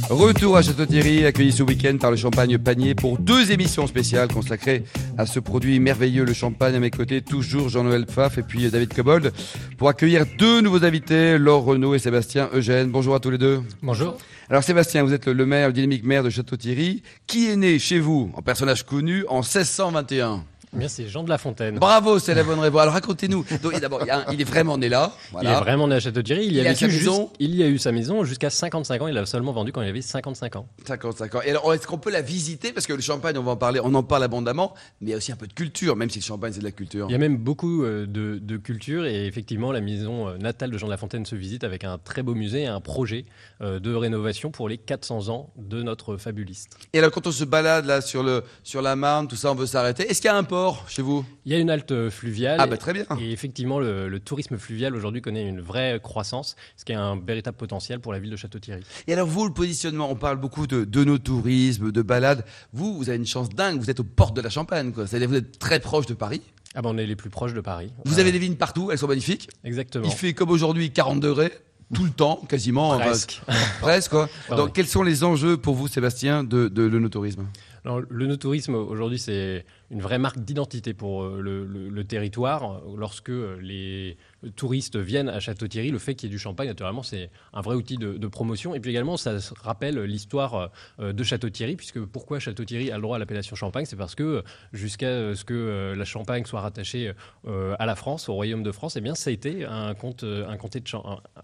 Retour 0.10 0.56
à 0.56 0.62
Château-Thierry, 0.62 1.26
accueilli 1.26 1.52
ce 1.52 1.64
week-end 1.64 1.98
par 2.00 2.12
le 2.12 2.18
Champagne 2.18 2.58
Panier 2.58 2.96
pour 2.96 3.18
deux 3.18 3.52
émissions 3.52 3.88
spéciales 3.88 4.30
consacrées 4.30 4.86
à 5.18 5.26
ce 5.26 5.42
produit 5.42 5.82
merveilleux, 5.82 6.24
le 6.24 6.32
champagne. 6.32 6.76
À 6.76 6.80
mes 6.80 6.92
côtés, 6.92 7.22
toujours 7.22 7.68
Jean-Noël 7.68 8.06
Pfaff 8.06 8.38
et 8.38 8.42
puis 8.42 8.70
David 8.70 8.94
Cobold 8.94 9.34
pour 9.78 9.90
accueillir 9.90 10.24
deux 10.38 10.62
nouveaux 10.62 10.86
invités, 10.86 11.38
Laure 11.38 11.66
Renaud 11.66 11.94
et 11.94 12.00
Sébastien 12.00 12.50
Eugène. 12.54 12.90
Bonjour 12.90 13.16
à 13.16 13.20
tous 13.20 13.32
les 13.32 13.38
deux. 13.38 13.62
Bonjour. 13.82 14.18
Alors 14.50 14.64
Sébastien, 14.64 15.04
vous 15.04 15.12
êtes 15.12 15.28
le, 15.28 15.46
maire, 15.46 15.68
le 15.68 15.74
dynamique 15.74 16.06
maire 16.06 16.24
de 16.24 16.30
Château-Thierry, 16.30 17.04
qui 17.26 17.50
est 17.50 17.58
né 17.58 17.78
chez 17.78 18.00
vous, 18.00 18.32
en 18.34 18.42
personnage 18.42 18.84
connu, 18.84 19.26
en 19.28 19.40
1621. 19.40 20.46
Bien, 20.74 20.88
c'est 20.88 21.08
Jean 21.08 21.24
de 21.24 21.30
La 21.30 21.38
Fontaine. 21.38 21.80
Bravo, 21.80 22.20
c'est 22.20 22.36
la 22.36 22.44
bonne 22.44 22.60
réponse. 22.60 22.82
Alors 22.82 22.94
racontez-nous. 22.94 23.46
D'abord, 23.82 24.02
il, 24.32 24.42
est 24.42 24.44
vraiment 24.44 24.78
né 24.78 24.90
là. 24.90 25.14
Il 25.42 25.48
est 25.48 25.56
vraiment 25.56 25.88
né 25.88 25.96
à 25.96 26.00
Château-Thierry. 26.00 26.46
Il, 26.46 26.54
y 26.54 26.58
Il 26.60 26.68
a 26.68 26.70
a 26.70 26.74
vécu 26.74 26.80
sa 26.86 26.90
juste- 26.90 27.04
maison 27.06 27.32
il 27.40 27.56
y 27.56 27.64
a 27.64 27.68
eu 27.68 27.78
sa 27.78 27.92
maison 27.92 28.24
jusqu'à 28.26 28.50
55 28.50 29.02
ans. 29.02 29.08
Il 29.08 29.14
l'a 29.14 29.26
seulement 29.26 29.54
vendu 29.54 29.72
quand 29.72 29.82
il 29.82 29.88
avait 29.88 30.02
55 30.02 30.56
ans. 30.58 30.68
55 30.86 31.36
ans. 31.36 31.42
Et 31.46 31.50
alors, 31.52 31.74
est-ce 31.74 31.88
qu'on 31.88 31.98
peut 31.98 32.12
la 32.12 32.22
visiter? 32.22 32.74
Parce 32.74 32.86
que 32.86 32.94
le 32.94 33.02
champagne, 33.02 33.38
on 33.38 33.44
va 33.44 33.52
en 33.52 33.58
parler, 33.58 33.80
on 33.84 33.94
en 33.96 34.04
parle 34.04 34.24
abondamment, 34.24 34.74
mais 35.02 35.08
il 35.08 35.12
y 35.12 35.14
a 35.14 35.18
aussi 35.18 35.32
un 35.32 35.36
peu 35.38 35.48
de 35.48 35.54
culture, 35.54 35.96
même 35.96 36.10
si 36.10 36.20
le 36.20 36.24
champagne, 36.26 36.52
c'est 36.54 36.60
de 36.60 36.66
la 36.66 36.72
culture. 36.72 37.08
Il 37.10 37.14
y 37.14 37.16
a 37.16 37.20
même 37.20 37.38
beaucoup 37.38 37.84
euh, 37.84 38.06
de, 38.06 38.38
de 38.42 38.58
culture 38.58 39.06
et 39.06 39.26
effectivement, 39.26 39.72
la 39.72 39.82
maison 39.82 40.28
euh, 40.28 40.38
natale 40.38 40.72
de 40.72 40.78
Jean 40.78 40.88
de 40.88 40.92
La 40.92 40.98
Fontaine 40.98 41.26
se 41.26 41.36
visite 41.36 41.64
avec 41.64 41.86
un 41.86 41.98
très 41.98 42.24
beau 42.24 42.36
musée 42.36 42.64
et 42.64 42.68
un 42.68 42.82
projet 42.82 43.26
euh, 43.62 43.80
de 43.80 43.94
rénovation 43.94 44.52
pour 44.52 44.68
les 44.68 44.78
400 44.78 45.30
ans 45.30 45.50
de 45.58 45.82
notre 45.82 46.18
fabuliste. 46.18 46.78
Et 46.94 47.00
alors, 47.00 47.12
quand 47.12 47.26
on 47.26 47.32
se 47.32 47.46
balade 47.46 47.86
là 47.86 48.02
sur, 48.02 48.22
le, 48.22 48.44
sur 48.64 48.82
la 48.82 48.96
Marne, 48.98 49.28
tout 49.28 49.36
ça, 49.38 49.52
on 49.52 49.56
veut 49.56 49.66
s'arrêter. 49.66 50.10
Est-ce 50.10 50.20
qu'il 50.22 50.30
y 50.30 50.34
a 50.34 50.36
un 50.38 50.44
port 50.44 50.57
chez 50.88 51.02
vous? 51.02 51.26
Il 51.46 51.52
y 51.52 51.56
a 51.56 51.60
une 51.60 51.70
halte 51.70 51.92
euh, 51.92 52.10
fluviale. 52.10 52.58
Ah, 52.60 52.68
bah 52.68 52.78
très 52.78 52.94
bien. 52.94 53.06
Et 53.20 53.32
effectivement, 53.32 53.80
le, 53.80 54.08
le 54.10 54.20
tourisme 54.20 54.58
fluvial 54.58 54.96
aujourd'hui 54.96 55.22
connaît 55.22 55.48
une 55.48 55.62
vraie 55.62 56.00
croissance, 56.02 56.56
ce 56.76 56.86
qui 56.86 56.92
est 56.92 56.96
un 56.96 57.18
véritable 57.20 57.58
potentiel 57.58 58.00
pour 58.00 58.14
la 58.14 58.20
ville 58.20 58.32
de 58.32 58.36
Château-Thierry. 58.36 58.82
Et 59.08 59.14
alors, 59.14 59.28
vous, 59.28 59.46
le 59.46 59.54
positionnement, 59.54 60.10
on 60.12 60.16
parle 60.16 60.38
beaucoup 60.38 60.68
de, 60.68 60.84
de 60.86 61.04
nos 61.04 61.18
tourismes, 61.18 61.92
de 61.92 62.02
balades. 62.02 62.46
Vous, 62.74 62.96
vous 62.98 63.10
avez 63.10 63.18
une 63.18 63.26
chance 63.26 63.50
dingue, 63.50 63.80
vous 63.80 63.90
êtes 63.90 64.00
aux 64.00 64.04
portes 64.06 64.36
de 64.36 64.42
la 64.42 64.50
Champagne, 64.50 64.92
quoi. 64.92 65.08
C'est-à-dire, 65.08 65.30
vous 65.30 65.36
êtes 65.36 65.60
très 65.60 65.80
proche 65.80 66.06
de 66.06 66.14
Paris. 66.14 66.42
Ah 66.76 66.82
ben, 66.82 66.90
on 66.94 66.98
est 66.98 67.06
les 67.06 67.16
plus 67.16 67.30
proches 67.30 67.54
de 67.54 67.62
Paris. 67.62 67.92
Vous 68.06 68.18
Euh, 68.18 68.22
avez 68.22 68.32
des 68.32 68.40
vignes 68.40 68.56
partout, 68.56 68.92
elles 68.92 68.98
sont 68.98 69.08
magnifiques. 69.08 69.50
Exactement. 69.64 70.06
Il 70.06 70.12
fait 70.12 70.34
comme 70.34 70.50
aujourd'hui 70.52 70.92
40 70.92 71.20
degrés, 71.20 71.52
tout 71.94 72.04
le 72.04 72.10
temps, 72.12 72.36
quasiment. 72.48 72.98
Presque. 73.00 73.42
presque, 73.82 74.12
quoi. 74.12 74.30
Ah 74.50 74.56
Donc, 74.56 74.66
ouais. 74.68 74.72
quels 74.76 74.88
sont 74.88 75.02
les 75.04 75.24
enjeux 75.24 75.58
pour 75.58 75.74
vous, 75.76 75.88
Sébastien, 75.88 76.44
de, 76.44 76.68
de 76.68 76.84
l'onotourisme 76.84 77.48
Alors, 77.86 78.02
le 78.08 78.28
no-tourisme, 78.28 78.76
aujourd'hui, 78.76 79.18
c'est 79.18 79.66
une 79.90 80.02
vraie 80.02 80.20
marque 80.20 80.40
d'identité 80.40 80.94
pour 80.94 81.24
euh, 81.24 81.42
le, 81.42 82.04
territoire. 82.04 82.82
Lorsque 82.96 83.30
euh, 83.30 83.58
les 83.62 84.18
touristes 84.56 84.98
viennent 84.98 85.30
à 85.30 85.40
Château-Thierry, 85.40 85.92
le 85.92 86.00
fait 86.00 86.16
qu'il 86.16 86.30
y 86.30 86.32
ait 86.32 86.36
du 86.36 86.40
champagne, 86.40 86.68
naturellement, 86.68 87.04
c'est 87.04 87.30
un 87.54 87.62
vrai 87.62 87.76
outil 87.76 87.98
de, 87.98 88.28
promotion. 88.28 88.76
Et 88.76 88.80
puis 88.80 88.92
également, 88.92 89.18
ça 89.18 89.38
rappelle 89.62 90.00
l'histoire 90.04 90.72
euh, 91.00 91.14
de 91.14 91.24
Château-Thierry, 91.24 91.76
puisque 91.76 92.04
pourquoi 92.04 92.40
Château-Thierry 92.40 92.92
a 92.92 92.96
le 92.96 93.02
droit 93.02 93.16
à 93.16 93.20
l'appellation 93.20 93.56
champagne 93.56 93.86
C'est 93.86 93.96
parce 93.96 94.16
que 94.16 94.24
euh, 94.24 94.42
jusqu'à 94.74 95.36
ce 95.36 95.44
que 95.44 95.54
euh, 95.54 95.96
la 95.96 96.06
Champagne 96.06 96.46
soit 96.46 96.62
rattachée 96.62 97.14
euh, 97.48 97.76
à 97.80 97.86
la 97.86 97.96
France, 97.96 98.30
au 98.30 98.34
Royaume 98.34 98.64
de 98.64 98.72
France, 98.72 98.96
eh 98.96 99.02
bien, 99.02 99.16
ça 99.16 99.30
a 99.30 99.34
été 99.34 99.66
un, 99.66 99.94
comte, 99.96 100.24
euh, 100.24 100.48
un 100.48 100.58
comté 100.58 100.80
de 100.80 100.86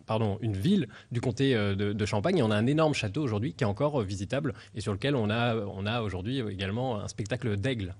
pardon, 0.06 0.38
une 0.42 0.56
ville 0.56 0.88
du 1.12 1.22
comté 1.22 1.56
euh, 1.56 1.76
de, 1.76 1.94
de 1.94 2.06
Champagne. 2.06 2.38
Et 2.38 2.44
on 2.44 2.52
a 2.52 2.56
un 2.56 2.68
énorme 2.68 2.94
château 2.94 3.22
aujourd'hui 3.22 3.54
qui 3.54 3.64
est 3.64 3.68
encore 3.68 4.02
euh, 4.02 4.04
visitable 4.04 4.54
et 4.76 4.82
sur 4.82 4.94
lequel 4.94 5.16
on 5.16 5.30
a, 5.30 5.56
on 5.56 5.86
a 5.86 6.02
aujourd'hui 6.02 6.40
également 6.40 7.00
un 7.00 7.08
spectacle 7.08 7.58
d'aigle. 7.58 7.96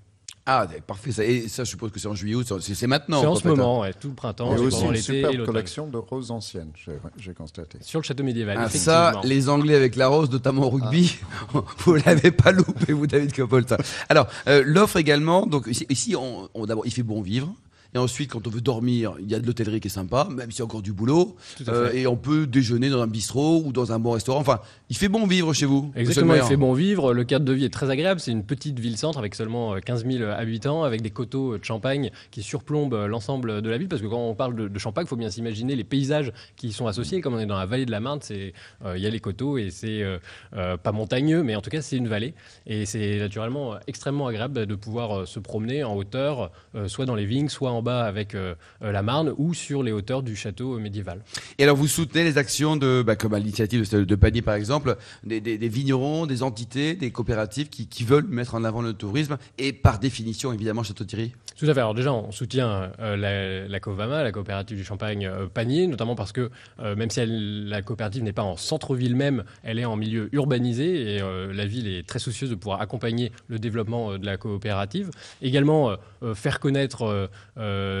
Ah, 0.46 0.66
parfait. 0.86 1.10
Ça, 1.10 1.24
et 1.24 1.48
ça, 1.48 1.64
je 1.64 1.70
suppose 1.70 1.90
que 1.90 1.98
c'est 1.98 2.08
en 2.08 2.14
juillet, 2.14 2.34
août, 2.34 2.52
c'est 2.60 2.74
c'est 2.74 2.86
maintenant. 2.86 3.20
C'est 3.22 3.26
en 3.26 3.34
ce 3.34 3.46
hein. 3.48 3.50
moment, 3.50 3.80
ouais, 3.80 3.94
tout 3.94 4.08
le 4.08 4.14
printemps, 4.14 4.50
Il 4.52 4.58
y 4.58 4.62
a 4.62 4.64
aussi 4.64 4.84
une 4.84 4.94
et 4.94 5.00
superbe 5.00 5.44
collection 5.46 5.86
de 5.86 5.96
roses 5.96 6.30
anciennes, 6.30 6.70
j'ai- 7.18 7.32
constaté. 7.32 7.78
Sur 7.80 8.00
le 8.00 8.04
château 8.04 8.22
médiéval, 8.24 8.58
Ah, 8.60 8.68
ça, 8.68 9.20
les 9.24 9.48
Anglais 9.48 9.74
avec 9.74 9.96
la 9.96 10.08
rose, 10.08 10.30
notamment 10.30 10.66
au 10.66 10.70
rugby, 10.70 11.18
vous 11.78 11.94
l'avez 11.94 12.30
pas 12.30 12.52
loupé, 12.52 12.92
vous, 12.92 13.06
David 13.06 13.34
Coppol, 13.34 13.66
ça. 13.66 13.78
Alors, 14.08 14.28
euh, 14.46 14.62
l'offre 14.64 14.98
également, 14.98 15.46
donc 15.46 15.66
ici, 15.66 15.86
ici, 15.88 16.14
on, 16.14 16.48
on- 16.54 16.66
d'abord, 16.66 16.86
il 16.86 16.92
fait 16.92 17.02
bon 17.02 17.22
vivre. 17.22 17.52
Et 17.94 17.98
ensuite, 17.98 18.30
quand 18.30 18.46
on 18.46 18.50
veut 18.50 18.60
dormir, 18.60 19.14
il 19.20 19.30
y 19.30 19.34
a 19.34 19.40
de 19.40 19.46
l'hôtellerie 19.46 19.80
qui 19.80 19.88
est 19.88 19.90
sympa, 19.90 20.26
même 20.30 20.50
s'il 20.50 20.60
y 20.60 20.62
a 20.62 20.64
encore 20.64 20.82
du 20.82 20.92
boulot. 20.92 21.36
Euh, 21.68 21.92
et 21.92 22.06
on 22.06 22.16
peut 22.16 22.46
déjeuner 22.46 22.90
dans 22.90 23.00
un 23.00 23.06
bistrot 23.06 23.62
ou 23.64 23.72
dans 23.72 23.92
un 23.92 23.98
bon 23.98 24.12
restaurant. 24.12 24.40
Enfin, 24.40 24.60
il 24.90 24.96
fait 24.96 25.08
bon 25.08 25.26
vivre 25.26 25.52
chez 25.52 25.66
vous. 25.66 25.92
Exactement, 25.94 26.34
il 26.34 26.42
fait 26.42 26.56
bon 26.56 26.72
vivre. 26.72 27.12
Le 27.12 27.24
cadre 27.24 27.44
de 27.44 27.52
vie 27.52 27.64
est 27.64 27.72
très 27.72 27.90
agréable. 27.90 28.20
C'est 28.20 28.32
une 28.32 28.44
petite 28.44 28.78
ville-centre 28.78 29.18
avec 29.18 29.34
seulement 29.34 29.74
euh, 29.74 29.80
15 29.80 30.06
000 30.06 30.30
habitants, 30.30 30.82
avec 30.82 31.02
des 31.02 31.10
coteaux 31.10 31.56
de 31.56 31.64
champagne 31.64 32.10
qui 32.30 32.42
surplombent 32.42 32.94
euh, 32.94 33.06
l'ensemble 33.06 33.62
de 33.62 33.70
la 33.70 33.78
ville. 33.78 33.88
Parce 33.88 34.02
que 34.02 34.06
quand 34.06 34.18
on 34.28 34.34
parle 34.34 34.56
de, 34.56 34.68
de 34.68 34.78
champagne, 34.78 35.04
il 35.06 35.08
faut 35.08 35.16
bien 35.16 35.30
s'imaginer 35.30 35.76
les 35.76 35.84
paysages 35.84 36.32
qui 36.56 36.68
y 36.68 36.72
sont 36.72 36.86
associés. 36.86 37.20
Comme 37.20 37.34
on 37.34 37.38
est 37.38 37.46
dans 37.46 37.58
la 37.58 37.66
vallée 37.66 37.86
de 37.86 37.90
la 37.90 38.00
Marne, 38.00 38.20
euh, 38.30 38.96
il 38.96 39.02
y 39.02 39.06
a 39.06 39.10
les 39.10 39.20
coteaux 39.20 39.58
et 39.58 39.70
c'est 39.70 40.02
euh, 40.02 40.18
euh, 40.56 40.76
pas 40.76 40.92
montagneux, 40.92 41.42
mais 41.42 41.54
en 41.54 41.60
tout 41.60 41.70
cas, 41.70 41.82
c'est 41.82 41.96
une 41.96 42.08
vallée. 42.08 42.34
Et 42.66 42.86
c'est 42.86 43.18
naturellement 43.18 43.74
euh, 43.74 43.78
extrêmement 43.86 44.26
agréable 44.26 44.66
de 44.66 44.74
pouvoir 44.74 45.20
euh, 45.20 45.26
se 45.26 45.38
promener 45.38 45.84
en 45.84 45.94
hauteur, 45.94 46.50
euh, 46.74 46.88
soit 46.88 47.06
dans 47.06 47.14
les 47.14 47.26
vignes, 47.26 47.48
soit 47.48 47.70
en 47.70 47.82
bas 47.84 48.04
avec 48.04 48.36
la 48.80 49.02
Marne 49.02 49.32
ou 49.36 49.54
sur 49.54 49.82
les 49.82 49.92
hauteurs 49.92 50.22
du 50.22 50.34
château 50.34 50.78
médiéval. 50.78 51.20
Et 51.58 51.64
alors 51.64 51.76
vous 51.76 51.86
soutenez 51.86 52.24
les 52.24 52.38
actions 52.38 52.76
de, 52.76 53.02
bah, 53.06 53.16
comme 53.16 53.34
à 53.34 53.38
l'initiative 53.38 53.88
de, 53.90 54.04
de 54.04 54.14
Panier 54.14 54.42
par 54.42 54.54
exemple, 54.54 54.96
des, 55.24 55.40
des, 55.40 55.68
vignerons, 55.68 56.26
des 56.26 56.42
entités, 56.42 56.94
des 56.94 57.10
coopératives 57.10 57.68
qui, 57.68 57.86
qui, 57.86 58.04
veulent 58.04 58.26
mettre 58.26 58.54
en 58.54 58.64
avant 58.64 58.82
le 58.82 58.92
tourisme 58.92 59.38
et 59.58 59.72
par 59.72 59.98
définition 59.98 60.52
évidemment 60.52 60.82
Château-Thierry 60.82 61.32
Tout 61.56 61.66
à 61.66 61.74
fait. 61.74 61.80
Alors 61.80 61.94
déjà 61.94 62.12
on 62.12 62.32
soutient 62.32 62.92
la, 62.98 63.68
la, 63.68 63.80
COVAMA, 63.80 64.22
la 64.22 64.32
coopérative 64.32 64.76
du 64.76 64.84
Champagne 64.84 65.30
Panier, 65.52 65.86
notamment 65.86 66.14
parce 66.14 66.32
que 66.32 66.50
même 66.82 67.10
si 67.10 67.20
elle, 67.20 67.68
la 67.68 67.82
coopérative 67.82 68.22
n'est 68.22 68.32
pas 68.32 68.42
en 68.42 68.56
centre-ville 68.56 69.16
même, 69.16 69.44
elle 69.62 69.78
est 69.78 69.84
en 69.84 69.96
milieu 69.96 70.28
urbanisé 70.32 71.16
et 71.16 71.20
la 71.20 71.66
ville 71.66 71.88
est 71.88 72.06
très 72.06 72.18
soucieuse 72.18 72.50
de 72.50 72.54
pouvoir 72.54 72.80
accompagner 72.80 73.32
le 73.48 73.58
développement 73.58 74.18
de 74.18 74.26
la 74.26 74.36
coopérative. 74.36 75.10
Également 75.42 75.96
faire 76.34 76.60
connaître 76.60 77.28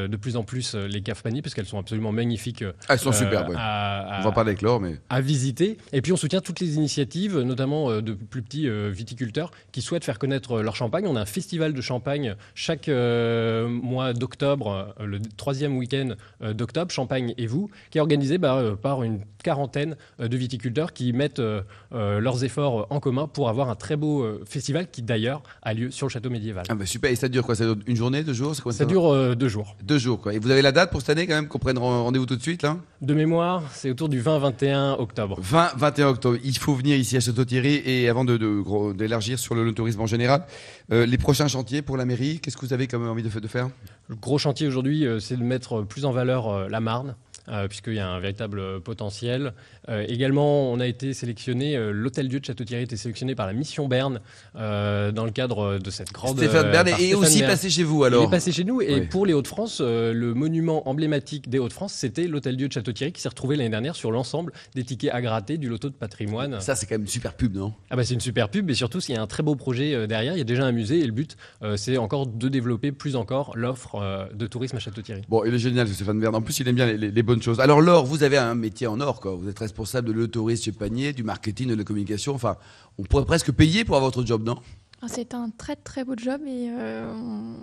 de 0.08 0.16
plus 0.16 0.36
en 0.36 0.42
plus 0.42 0.74
les 0.74 1.02
caves 1.02 1.22
Panier 1.22 1.42
parce 1.42 1.54
qu'elles 1.54 1.66
sont 1.66 1.78
absolument 1.78 2.12
magnifiques. 2.12 2.64
elles 2.88 2.98
sont 2.98 3.12
superbes. 3.12 3.50
Ouais. 3.50 3.56
on 3.56 4.22
va 4.22 4.32
pas 4.32 4.44
l'éclore, 4.44 4.80
mais 4.80 4.98
à 5.10 5.20
visiter. 5.20 5.78
Et 5.92 6.02
puis 6.02 6.12
on 6.12 6.16
soutient 6.16 6.40
toutes 6.40 6.60
les 6.60 6.76
initiatives, 6.76 7.38
notamment 7.38 7.90
euh, 7.90 8.02
de 8.02 8.12
plus 8.14 8.42
petits 8.42 8.68
euh, 8.68 8.90
viticulteurs 8.90 9.50
qui 9.72 9.82
souhaitent 9.82 10.04
faire 10.04 10.18
connaître 10.18 10.52
euh, 10.58 10.62
leur 10.62 10.76
champagne. 10.76 11.06
On 11.06 11.16
a 11.16 11.20
un 11.20 11.26
festival 11.26 11.72
de 11.72 11.80
champagne 11.80 12.36
chaque 12.54 12.88
mois 12.88 14.12
d'octobre, 14.12 14.94
le 15.00 15.18
troisième 15.36 15.76
week-end 15.76 16.14
d'octobre, 16.40 16.90
Champagne 16.90 17.34
et 17.38 17.46
vous, 17.46 17.70
qui 17.90 17.98
est 17.98 18.00
organisé 18.00 18.38
bah, 18.38 18.62
par 18.80 19.02
une 19.02 19.20
quarantaine 19.42 19.96
de 20.18 20.36
viticulteurs 20.36 20.92
qui 20.92 21.12
mettent 21.12 21.42
leurs 21.90 22.44
efforts 22.44 22.86
en 22.90 23.00
commun 23.00 23.26
pour 23.26 23.48
avoir 23.48 23.70
un 23.70 23.74
très 23.74 23.96
beau 23.96 24.26
festival 24.44 24.90
qui 24.90 25.02
d'ailleurs 25.02 25.42
a 25.62 25.74
lieu 25.74 25.90
sur 25.90 26.06
le 26.06 26.10
château 26.10 26.30
médiéval. 26.30 26.64
Ah 26.68 26.74
bah 26.74 26.86
super, 26.86 27.10
et 27.10 27.16
ça 27.16 27.28
dure 27.28 27.44
quoi? 27.44 27.54
Ça 27.54 27.64
dure 27.64 27.76
une 27.86 27.96
journée, 27.96 28.22
deux 28.22 28.32
jours? 28.32 28.54
Ça, 28.54 28.62
ça 28.70 28.84
dure 28.84 29.36
deux 29.36 29.48
jours. 29.48 29.63
Deux 29.82 29.98
jours 29.98 30.20
quoi. 30.20 30.34
Et 30.34 30.38
vous 30.38 30.50
avez 30.50 30.62
la 30.62 30.72
date 30.72 30.90
pour 30.90 31.00
cette 31.00 31.10
année 31.10 31.26
quand 31.26 31.34
même 31.34 31.48
qu'on 31.48 31.58
prenne 31.58 31.78
rendez-vous 31.78 32.26
tout 32.26 32.36
de 32.36 32.42
suite 32.42 32.62
là? 32.62 32.76
De 33.00 33.14
mémoire, 33.14 33.62
c'est 33.72 33.90
autour 33.90 34.08
du 34.08 34.22
20-21 34.22 34.98
octobre. 34.98 35.38
20-21 35.42 36.02
octobre. 36.04 36.38
Il 36.44 36.56
faut 36.58 36.74
venir 36.74 36.96
ici 36.96 37.16
à 37.16 37.20
Château-Thierry 37.20 37.82
et 37.84 38.08
avant 38.08 38.24
de, 38.24 38.92
d'élargir 38.92 39.38
sur 39.38 39.54
le, 39.54 39.72
tourisme 39.72 40.00
en 40.00 40.06
général, 40.06 40.46
euh, 40.92 41.06
les 41.06 41.18
prochains 41.18 41.48
chantiers 41.48 41.82
pour 41.82 41.96
la 41.96 42.04
mairie, 42.04 42.40
qu'est-ce 42.40 42.56
que 42.56 42.64
vous 42.64 42.72
avez 42.72 42.86
comme 42.86 43.06
envie 43.08 43.22
de, 43.22 43.40
de 43.40 43.48
faire? 43.48 43.68
Le 44.08 44.16
gros 44.16 44.38
chantier 44.38 44.66
aujourd'hui, 44.66 45.06
euh, 45.06 45.18
c'est 45.18 45.36
de 45.36 45.42
mettre 45.42 45.82
plus 45.82 46.04
en 46.04 46.12
valeur 46.12 46.48
euh, 46.48 46.68
la 46.68 46.80
Marne. 46.80 47.16
Euh, 47.48 47.68
puisqu'il 47.68 47.94
y 47.94 47.98
a 47.98 48.08
un 48.08 48.20
véritable 48.20 48.80
potentiel. 48.80 49.52
Euh, 49.90 50.04
également, 50.08 50.72
on 50.72 50.80
a 50.80 50.86
été 50.86 51.12
sélectionné, 51.12 51.76
euh, 51.76 51.90
l'Hôtel-Dieu 51.92 52.40
de 52.40 52.44
Château-Thierry 52.44 52.80
a 52.80 52.84
été 52.84 52.96
sélectionné 52.96 53.34
par 53.34 53.46
la 53.46 53.52
Mission 53.52 53.86
Berne 53.86 54.20
dans 54.54 55.24
le 55.24 55.30
cadre 55.30 55.78
de 55.78 55.90
cette 55.90 56.12
grande. 56.12 56.38
Stéphane 56.38 56.70
Berne 56.70 56.88
est 56.88 57.14
aussi 57.14 57.42
passé 57.42 57.68
chez 57.68 57.82
vous 57.82 58.04
alors 58.04 58.22
Il 58.22 58.26
est 58.26 58.30
passé 58.30 58.50
chez 58.50 58.64
nous 58.64 58.80
et 58.80 59.02
pour 59.02 59.26
les 59.26 59.34
Hauts-de-France, 59.34 59.80
le 59.80 60.32
monument 60.32 60.88
emblématique 60.88 61.50
des 61.50 61.58
Hauts-de-France, 61.58 61.92
c'était 61.92 62.26
l'Hôtel-Dieu 62.26 62.68
de 62.68 62.72
Château-Thierry 62.72 63.12
qui 63.12 63.20
s'est 63.20 63.28
retrouvé 63.28 63.56
l'année 63.56 63.70
dernière 63.70 63.96
sur 63.96 64.10
l'ensemble 64.10 64.52
des 64.74 64.84
tickets 64.84 65.12
à 65.12 65.20
gratter 65.20 65.58
du 65.58 65.68
loto 65.68 65.88
de 65.88 65.94
patrimoine. 65.94 66.60
Ça, 66.60 66.74
c'est 66.74 66.86
quand 66.86 66.94
même 66.94 67.02
une 67.02 67.08
super 67.08 67.34
pub, 67.34 67.54
non? 67.54 67.74
Ah 67.90 67.96
bah, 67.96 68.04
C'est 68.04 68.14
une 68.14 68.20
super 68.20 68.48
pub, 68.48 68.70
et 68.70 68.74
surtout, 68.74 69.00
s'il 69.00 69.14
y 69.14 69.18
a 69.18 69.22
un 69.22 69.26
très 69.26 69.42
beau 69.42 69.54
projet 69.54 70.06
derrière, 70.06 70.34
il 70.34 70.38
y 70.38 70.42
a 70.42 70.44
déjà 70.44 70.64
un 70.64 70.72
musée 70.72 71.00
et 71.00 71.06
le 71.06 71.12
but, 71.12 71.36
c'est 71.76 71.98
encore 71.98 72.26
de 72.26 72.48
développer 72.48 72.92
plus 72.92 73.16
encore 73.16 73.52
l'offre 73.54 74.28
de 74.32 74.46
tourisme 74.46 74.76
à 74.76 74.80
Château-Thierry. 74.80 75.22
Bon, 75.28 75.44
il 75.44 75.54
est 75.54 75.58
génial, 75.58 75.88
Stéphane 75.88 76.20
Berne. 76.20 76.34
En 76.34 76.42
plus, 76.42 76.58
il 76.60 76.68
aime 76.68 76.76
bien 76.76 76.86
les, 76.86 77.10
les 77.10 77.22
bonnes 77.22 77.33
Alors, 77.58 77.80
Laure, 77.80 78.04
vous 78.04 78.22
avez 78.22 78.36
un 78.36 78.54
métier 78.54 78.86
en 78.86 79.00
or, 79.00 79.20
quoi. 79.20 79.34
Vous 79.34 79.48
êtes 79.48 79.58
responsable 79.58 80.08
de 80.08 80.12
l'autorisme 80.12 80.64
chez 80.64 80.72
Panier, 80.72 81.12
du 81.12 81.22
marketing, 81.22 81.68
de 81.68 81.74
la 81.74 81.84
communication. 81.84 82.34
Enfin, 82.34 82.56
on 82.98 83.02
pourrait 83.02 83.24
presque 83.24 83.52
payer 83.52 83.84
pour 83.84 83.96
avoir 83.96 84.10
votre 84.10 84.26
job, 84.26 84.44
non? 84.44 84.56
Ah, 85.04 85.06
c'est 85.08 85.34
un 85.34 85.50
très 85.50 85.76
très 85.76 86.02
beau 86.02 86.14
job 86.16 86.40
et 86.46 86.70
euh, 86.70 87.12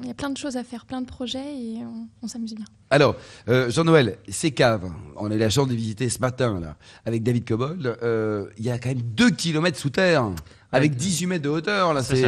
il 0.03 0.07
y 0.07 0.11
a 0.11 0.13
plein 0.13 0.29
de 0.29 0.37
choses 0.37 0.57
à 0.57 0.63
faire, 0.63 0.85
plein 0.85 1.01
de 1.01 1.07
projets 1.07 1.39
et 1.39 1.79
on, 2.21 2.27
s'amuse 2.27 2.53
bien. 2.53 2.65
Alors, 2.91 3.15
euh, 3.47 3.71
Jean-Noël, 3.71 4.19
ces 4.29 4.51
caves, 4.51 4.91
on 5.15 5.31
a 5.31 5.33
eu 5.33 5.39
la 5.39 5.49
chance 5.49 5.67
de 5.67 5.73
visiter 5.73 6.07
ce 6.09 6.19
matin 6.19 6.59
là, 6.59 6.75
avec 7.03 7.23
David 7.23 7.47
Cobold. 7.47 7.97
Euh, 8.03 8.45
il 8.59 8.65
y 8.65 8.69
a 8.69 8.77
quand 8.77 8.89
même 8.89 9.01
2 9.01 9.31
km 9.31 9.75
sous 9.75 9.89
terre 9.89 10.29
avec 10.71 10.95
18 10.95 11.27
mètres 11.27 11.43
de 11.43 11.49
hauteur. 11.49 11.93
Là, 11.93 12.01
c'est 12.03 12.25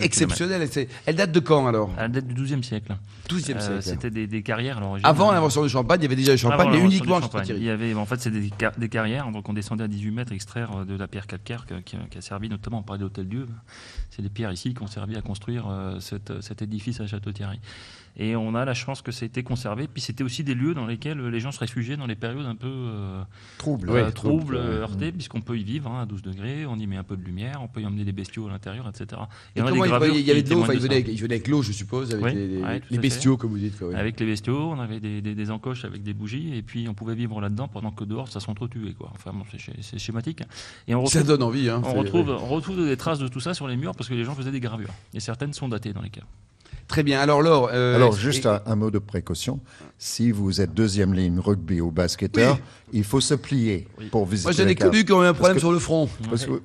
exceptionnel. 0.00 0.68
Elle 1.06 1.16
date 1.16 1.32
de 1.32 1.40
quand 1.40 1.66
alors 1.66 1.90
Elle 1.98 2.12
date 2.12 2.26
du 2.26 2.34
XIIe 2.34 2.62
siècle. 2.62 2.96
12e 3.28 3.40
siècle. 3.40 3.82
C'était 3.82 4.10
des, 4.10 4.26
des, 4.26 4.42
carrières. 4.42 4.80
Avant 5.02 5.32
l'invention 5.32 5.62
du 5.62 5.68
champagne, 5.68 6.00
il 6.00 6.04
y 6.04 6.06
avait 6.06 6.16
déjà 6.16 6.32
le 6.32 6.38
champagne, 6.38 6.70
mais 6.70 6.80
uniquement 6.80 7.20
champagne. 7.20 7.46
Il 7.48 7.62
y 7.62 7.70
avait, 7.70 7.94
en 7.94 8.06
fait, 8.06 8.20
c'est 8.20 8.30
des, 8.30 8.50
des, 8.78 8.88
carrières. 8.88 9.30
Donc 9.30 9.48
on 9.48 9.52
descendait 9.52 9.84
à 9.84 9.88
18 9.88 10.10
mètres 10.10 10.32
extraire 10.32 10.84
de 10.84 10.96
la 10.96 11.08
pierre 11.08 11.26
calcaire 11.26 11.66
qui, 11.84 11.96
a 11.96 12.20
servi 12.20 12.48
notamment, 12.48 12.78
on 12.78 12.82
parlait 12.82 13.00
d'Hôtel 13.00 13.28
Dieu. 13.28 13.46
C'est 14.10 14.22
des 14.22 14.28
pierres 14.28 14.52
ici 14.52 14.74
qui 14.74 14.82
ont 14.82 14.86
servi 14.86 15.16
à 15.16 15.22
construire 15.22 15.66
euh, 15.68 15.98
cet 16.00 16.62
édifice 16.62 17.00
à 17.00 17.06
Château-Thierry. 17.06 17.60
Et 18.18 18.34
on 18.34 18.54
a 18.54 18.64
la 18.64 18.74
chance 18.74 19.02
que 19.02 19.12
ça 19.12 19.24
ait 19.24 19.28
été 19.28 19.42
conservé. 19.42 19.88
Puis 19.88 20.02
c'était 20.02 20.24
aussi 20.24 20.42
des 20.42 20.54
lieux 20.54 20.74
dans 20.74 20.86
lesquels 20.86 21.20
les 21.26 21.40
gens 21.40 21.52
se 21.52 21.60
réfugiaient 21.60 21.96
dans 21.96 22.06
les 22.06 22.14
périodes 22.14 22.46
un 22.46 22.54
peu 22.54 22.66
euh, 22.66 23.22
troubles, 23.58 23.90
euh, 23.90 24.10
troubles, 24.10 24.56
heurtées, 24.56 25.12
puisqu'on 25.12 25.42
peut 25.42 25.58
y 25.58 25.64
vivre 25.64 25.90
hein, 25.90 26.02
à 26.02 26.06
12 26.06 26.22
degrés, 26.22 26.66
on 26.66 26.76
y 26.76 26.86
met 26.86 26.96
un 26.96 27.04
peu 27.04 27.16
de 27.16 27.24
lumière, 27.24 27.60
on 27.62 27.68
peut 27.68 27.80
y 27.80 27.86
emmener 27.86 28.04
des 28.04 28.12
bestiaux 28.12 28.46
à 28.48 28.50
l'intérieur, 28.50 28.88
etc. 28.88 29.20
Et, 29.54 29.60
comment 29.60 29.84
il, 29.84 29.90
y 29.90 30.30
avait 30.30 30.42
de 30.42 30.50
l'eau, 30.50 30.64
il, 30.72 30.80
venait 30.80 31.34
avec 31.34 31.48
l'eau, 31.48 31.62
je 31.62 31.72
suppose, 31.72 32.14
avec 32.14 32.34
les, 32.90 32.98
bestiaux, 32.98 33.36
comme 33.36 33.50
vous 33.50 33.58
dites. 33.58 33.82
Avec 33.94 34.18
les 34.18 34.26
bestiaux, 34.26 34.70
on 34.70 34.80
avait 34.80 35.00
des, 35.00 35.50
encoches 35.50 35.84
avec 35.84 36.02
des 36.02 36.14
bougies, 36.14 36.56
et 36.56 36.62
puis 36.62 36.88
on 36.88 36.94
pouvait 36.94 37.14
vivre 37.14 37.40
là-dedans 37.40 37.68
pendant 37.68 37.90
que 37.90 38.04
dehors, 38.04 38.28
ça 38.28 38.40
s'entretuait. 38.40 38.94
Enfin, 39.14 39.32
c'est 39.80 39.98
schématique. 39.98 40.42
Et 40.88 40.94
on 40.94 41.02
retrouve, 41.02 41.20
ça 41.20 41.22
donne 41.22 41.42
envie. 41.42 41.68
Hein, 41.68 41.82
on, 41.84 41.94
retrouve, 41.94 42.30
on 42.30 42.46
retrouve 42.46 42.84
des 42.84 42.96
traces 42.96 43.18
de 43.18 43.28
tout 43.28 43.40
ça 43.40 43.54
sur 43.54 43.68
les 43.68 43.76
murs 43.76 43.94
parce 43.94 44.08
que 44.08 44.14
les 44.14 44.24
gens 44.24 44.34
faisaient 44.34 44.50
des 44.50 44.60
gravures. 44.60 44.92
Et 45.14 45.20
certaines 45.20 45.52
sont 45.52 45.68
datées 45.68 45.92
dans 45.92 46.02
les 46.02 46.10
cas. 46.10 46.22
Très 46.88 47.02
bien. 47.02 47.20
Alors, 47.20 47.42
Laure. 47.42 47.70
Euh, 47.72 47.96
Alors, 47.96 48.12
juste 48.12 48.46
un, 48.46 48.76
mot 48.76 48.90
de 48.90 48.98
précaution. 48.98 49.60
Si 49.98 50.30
vous 50.30 50.60
êtes 50.60 50.72
deuxième 50.72 51.14
ligne 51.14 51.38
rugby 51.40 51.80
ou 51.80 51.90
basketteur, 51.90 52.58
il 52.92 53.04
faut 53.04 53.20
se 53.20 53.34
plier 53.34 53.88
pour 54.10 54.26
visiter. 54.26 54.48
Moi, 54.48 54.52
j'en 54.52 54.68
ai 54.68 54.74
connu 54.74 55.04
qui 55.04 55.12
ont 55.12 55.22
eu 55.22 55.26
un 55.26 55.34
problème 55.34 55.58
sur 55.58 55.72
le 55.72 55.78
front. 55.78 56.08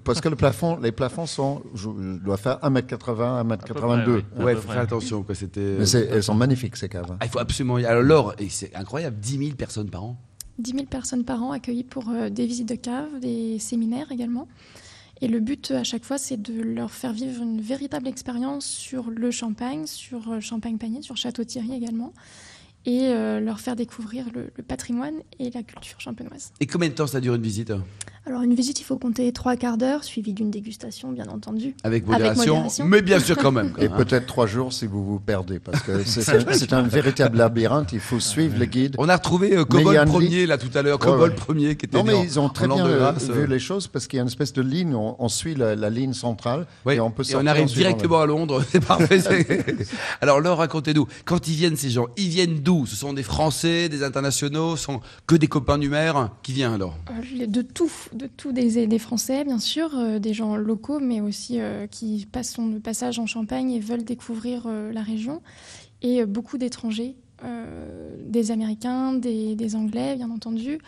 Parce 0.03 0.21
que, 0.21 0.29
le 0.29 0.36
plafond, 0.36 0.77
les 0.77 0.91
plafonds 0.91 1.25
sont, 1.25 1.63
je, 1.73 1.89
dois 2.23 2.38
faire 2.38 2.60
1m80, 2.60 3.47
1m82. 3.47 4.10
ouais, 4.43 4.53
il 4.53 4.57
faut 4.57 4.71
faire 4.71 4.81
attention. 4.81 5.23
Quoi, 5.23 5.36
Mais 5.55 5.89
elles 5.91 6.23
sont 6.23 6.36
magnifiques, 6.36 6.77
ces 6.77 6.89
caves. 6.89 7.15
Ah, 7.19 7.25
il 7.25 7.29
faut 7.29 7.39
absolument 7.39 7.77
y 7.77 7.86
Alors, 7.86 8.03
Laure, 8.03 8.36
c'est 8.49 8.75
incroyable, 8.75 9.17
10 9.19 9.38
000 9.38 9.51
personnes 9.55 9.89
par 9.89 10.03
an. 10.03 10.17
10 10.60 10.71
000 10.73 10.86
personnes 10.86 11.25
par 11.25 11.41
an 11.41 11.51
accueillies 11.51 11.84
pour 11.84 12.10
euh, 12.10 12.29
des 12.29 12.45
visites 12.45 12.69
de 12.69 12.75
caves, 12.75 13.19
des 13.19 13.57
séminaires 13.60 14.12
également. 14.12 14.47
Et 15.21 15.27
le 15.27 15.39
but 15.39 15.71
à 15.71 15.84
chaque 15.84 16.03
fois, 16.03 16.17
c'est 16.17 16.41
de 16.41 16.62
leur 16.62 16.91
faire 16.91 17.13
vivre 17.13 17.43
une 17.43 17.62
véritable 17.62 18.07
expérience 18.07 18.65
sur 18.65 19.12
le 19.12 19.29
champagne, 19.29 19.86
sur 19.86 20.31
euh, 20.31 20.39
Champagne-Panier, 20.39 21.03
sur 21.03 21.15
Château-Thierry 21.15 21.73
également 21.73 22.12
et 22.86 23.08
euh, 23.08 23.39
leur 23.39 23.60
faire 23.60 23.76
découvrir 23.76 24.26
le, 24.34 24.52
patrimoine 24.63 25.15
et 25.39 25.52
la 25.52 25.63
culture 25.63 26.00
champenoise. 26.00 26.52
Et 26.60 26.67
combien 26.67 26.89
de 26.89 26.94
temps 26.94 27.08
ça 27.08 27.20
dure 27.20 27.36
une 27.36 27.41
visite? 27.41 27.72
Alors 28.28 28.44
une 28.44 28.54
visite, 28.54 28.80
il 28.80 28.84
faut 28.84 28.98
compter 28.98 29.32
trois 29.32 29.56
quarts 29.56 29.78
d'heure, 29.78 30.04
suivi 30.04 30.34
d'une 30.34 30.52
dégustation, 30.52 31.12
bien 31.12 31.26
entendu. 31.26 31.76
Avec 31.84 32.06
modération, 32.06 32.67
mais 32.86 33.02
bien 33.02 33.20
sûr 33.20 33.36
quand 33.36 33.52
même. 33.52 33.74
et 33.80 33.89
peut-être 33.89 34.28
trois 34.28 34.46
jours 34.46 34.72
si 34.72 34.86
vous 34.86 35.04
vous 35.04 35.20
perdez, 35.20 35.60
parce 35.60 35.82
que 35.82 36.04
c'est 36.04 36.74
un, 36.74 36.84
véritable 36.84 37.39
labyrinthe, 37.39 37.94
il 37.94 38.00
faut 38.00 38.20
suivre 38.20 38.60
le 38.60 38.65
guide. 38.65 38.96
On 39.00 39.10
a 39.10 39.15
retrouvé 39.15 39.56
euh, 39.58 39.65
Cobol 39.65 39.96
premier 40.06 40.46
là 40.46 40.60
tout 40.60 40.70
à 40.76 40.84
l'heure, 40.84 41.00
Cobol 41.00 41.34
premier 41.34 41.76
qui 41.76 41.88
était 41.88 41.98
Non 41.98 42.04
mais 42.04 42.24
ils 42.24 42.39
ont 42.39 42.50
très 42.50 42.67
bien 42.67 42.86
euh, 42.86 43.12
vu 43.32 43.48
les 43.48 43.60
choses, 43.60 43.88
parce 43.88 44.06
qu'il 44.06 44.17
y 44.17 44.20
a 44.20 44.22
une 44.22 44.28
espèce 44.28 44.54
de 44.54 44.62
ligne, 44.62 44.94
on, 44.96 45.30
suit 45.30 45.56
la, 45.56 45.89
ligne 45.89 46.13
centrale, 46.13 46.67
et 46.89 47.00
on 47.00 47.10
peut 47.10 47.24
et 47.28 47.36
on 47.36 47.48
arrive 47.48 47.67
directement 47.67 48.22
à 48.22 48.28
Londres, 48.28 48.63
c'est 48.70 48.86
parfait. 48.86 49.20
Alors 50.22 50.39
Laure, 50.39 50.60
racontez-nous, 50.60 51.08
quand 51.26 51.48
ils 51.48 51.56
viennent 51.56 51.78
ces 51.78 51.89
gens, 51.89 52.06
ils 52.17 52.30
viennent 52.30 52.60
d'où? 52.60 52.70
Ce 52.86 52.95
sont 52.95 53.13
des 53.13 53.23
Français, 53.23 53.89
des 53.89 54.03
internationaux, 54.03 54.75
ce 54.75 54.84
sont 54.84 55.01
que 55.27 55.36
des 55.36 55.47
copains 55.47 55.77
du 55.77 55.89
maire 55.89 56.31
Qui 56.43 56.53
vient 56.53 56.73
alors? 56.73 56.95
Euh, 57.10 57.45
De 57.47 57.62
tout, 57.62 57.91
de 58.13 58.27
tout 58.27 58.51
des, 58.51 58.88
des 58.88 58.99
Français 58.99 59.43
bien 59.43 59.60
sûr, 59.60 59.89
euh, 59.95 60.19
des 60.19 60.34
gens 60.34 60.55
locaux, 60.55 60.99
mais 60.99 61.21
aussi 61.21 61.60
euh, 61.60 61.88
qui 61.88 62.27
passent 62.31 62.57
le 62.57 62.79
passage 62.79 63.19
en 63.19 63.25
Champagne 63.25 63.71
et 63.71 63.79
veulent 63.79 64.03
découvrir 64.03 64.67
la 64.67 65.01
région, 65.01 65.41
et 66.01 66.25
beaucoup 66.25 66.57
d'étrangers. 66.57 67.15
des 68.25 68.51
Américains, 68.51 69.13
des, 69.13 69.75
Anglais, 69.75 70.15
bien 70.15 70.29
entendu, 70.29 70.79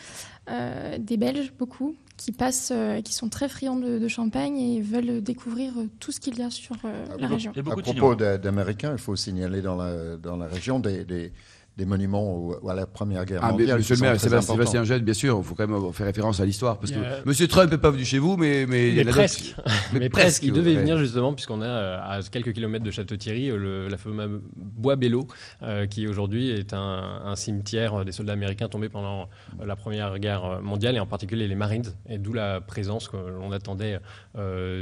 des 1.00 1.18
Belges, 1.18 1.52
beaucoup, 1.58 1.96
qui 2.18 2.32
passent, 2.32 2.74
qui 3.04 3.14
sont 3.14 3.30
très 3.30 3.50
friands 3.50 3.76
de, 3.76 4.08
champagne 4.08 4.58
et 4.60 4.82
veulent 4.82 5.22
découvrir 5.22 5.74
tout 6.00 6.12
ce 6.12 6.20
qu'il 6.20 6.38
y 6.38 6.44
a 6.44 6.50
sur 6.50 6.76
la 7.20 7.28
région. 7.28 7.52
À 7.56 7.76
propos 7.76 8.16
d'Américains, 8.16 8.94
il 8.94 9.00
faut 9.00 9.16
signaler 9.16 9.62
dans 9.62 9.76
la, 9.76 10.18
dans 10.18 10.38
la 10.38 10.48
région 10.48 10.80
des 10.80 11.06
des 11.06 11.32
monuments 11.80 12.52
à 12.70 12.74
la 12.74 12.86
Première 12.86 13.26
Guerre 13.26 13.42
ah, 13.44 13.52
mondiale. 13.52 13.78
Monsieur 13.78 13.96
le 13.96 14.02
maire, 14.02 14.20
Sébastien 14.20 14.84
Gène, 14.84 15.04
bien 15.04 15.14
sûr, 15.14 15.38
il 15.40 15.44
faut 15.44 15.56
quand 15.56 15.68
même 15.68 15.94
faire 15.94 16.06
référence 16.06 16.40
à 16.40 16.46
l'histoire. 16.46 16.78
Parce 16.78 16.92
que 16.92 17.00
Monsieur 17.26 17.48
Trump 17.48 17.72
n'est 17.72 17.78
pas 17.78 17.92
venu 17.92 18.06
chez 18.06 18.20
vous, 18.20 18.38
mais. 18.38 18.66
Mais, 18.68 19.04
presque. 19.06 19.56
mais, 19.94 20.10
presque. 20.10 20.44
Il 20.44 20.54
devait 20.54 20.76
venir 20.76 20.98
justement, 20.98 21.34
puisqu'on 21.34 21.62
a 21.62 21.68
euh, 21.68 22.00
à 22.02 22.20
quelques 22.32 22.54
kilomètres 22.54 22.86
de 22.86 22.92
Château-Thierry, 22.92 23.50
euh, 23.50 23.90
la 23.90 23.98
fameuse 23.98 24.42
Bois 24.56 24.96
Bello, 24.96 25.28
euh, 25.62 25.88
qui 25.88 26.08
aujourd'hui 26.08 26.50
est 26.50 26.74
un, 26.74 27.34
cimetière 27.36 28.06
des 28.06 28.12
soldats 28.12 28.34
américains 28.34 28.68
tombés 28.68 28.90
pendant 28.90 29.28
la 29.64 29.76
Première 29.76 30.20
Guerre 30.20 30.62
mondiale, 30.62 30.96
et 30.96 31.00
en 31.00 31.08
particulier 31.08 31.48
les 31.48 31.56
Marines, 31.56 31.92
et 32.08 32.18
d'où 32.20 32.34
la 32.34 32.62
présence 32.62 33.08
que 33.08 33.18
l'on 33.18 33.52
attendait 33.52 34.00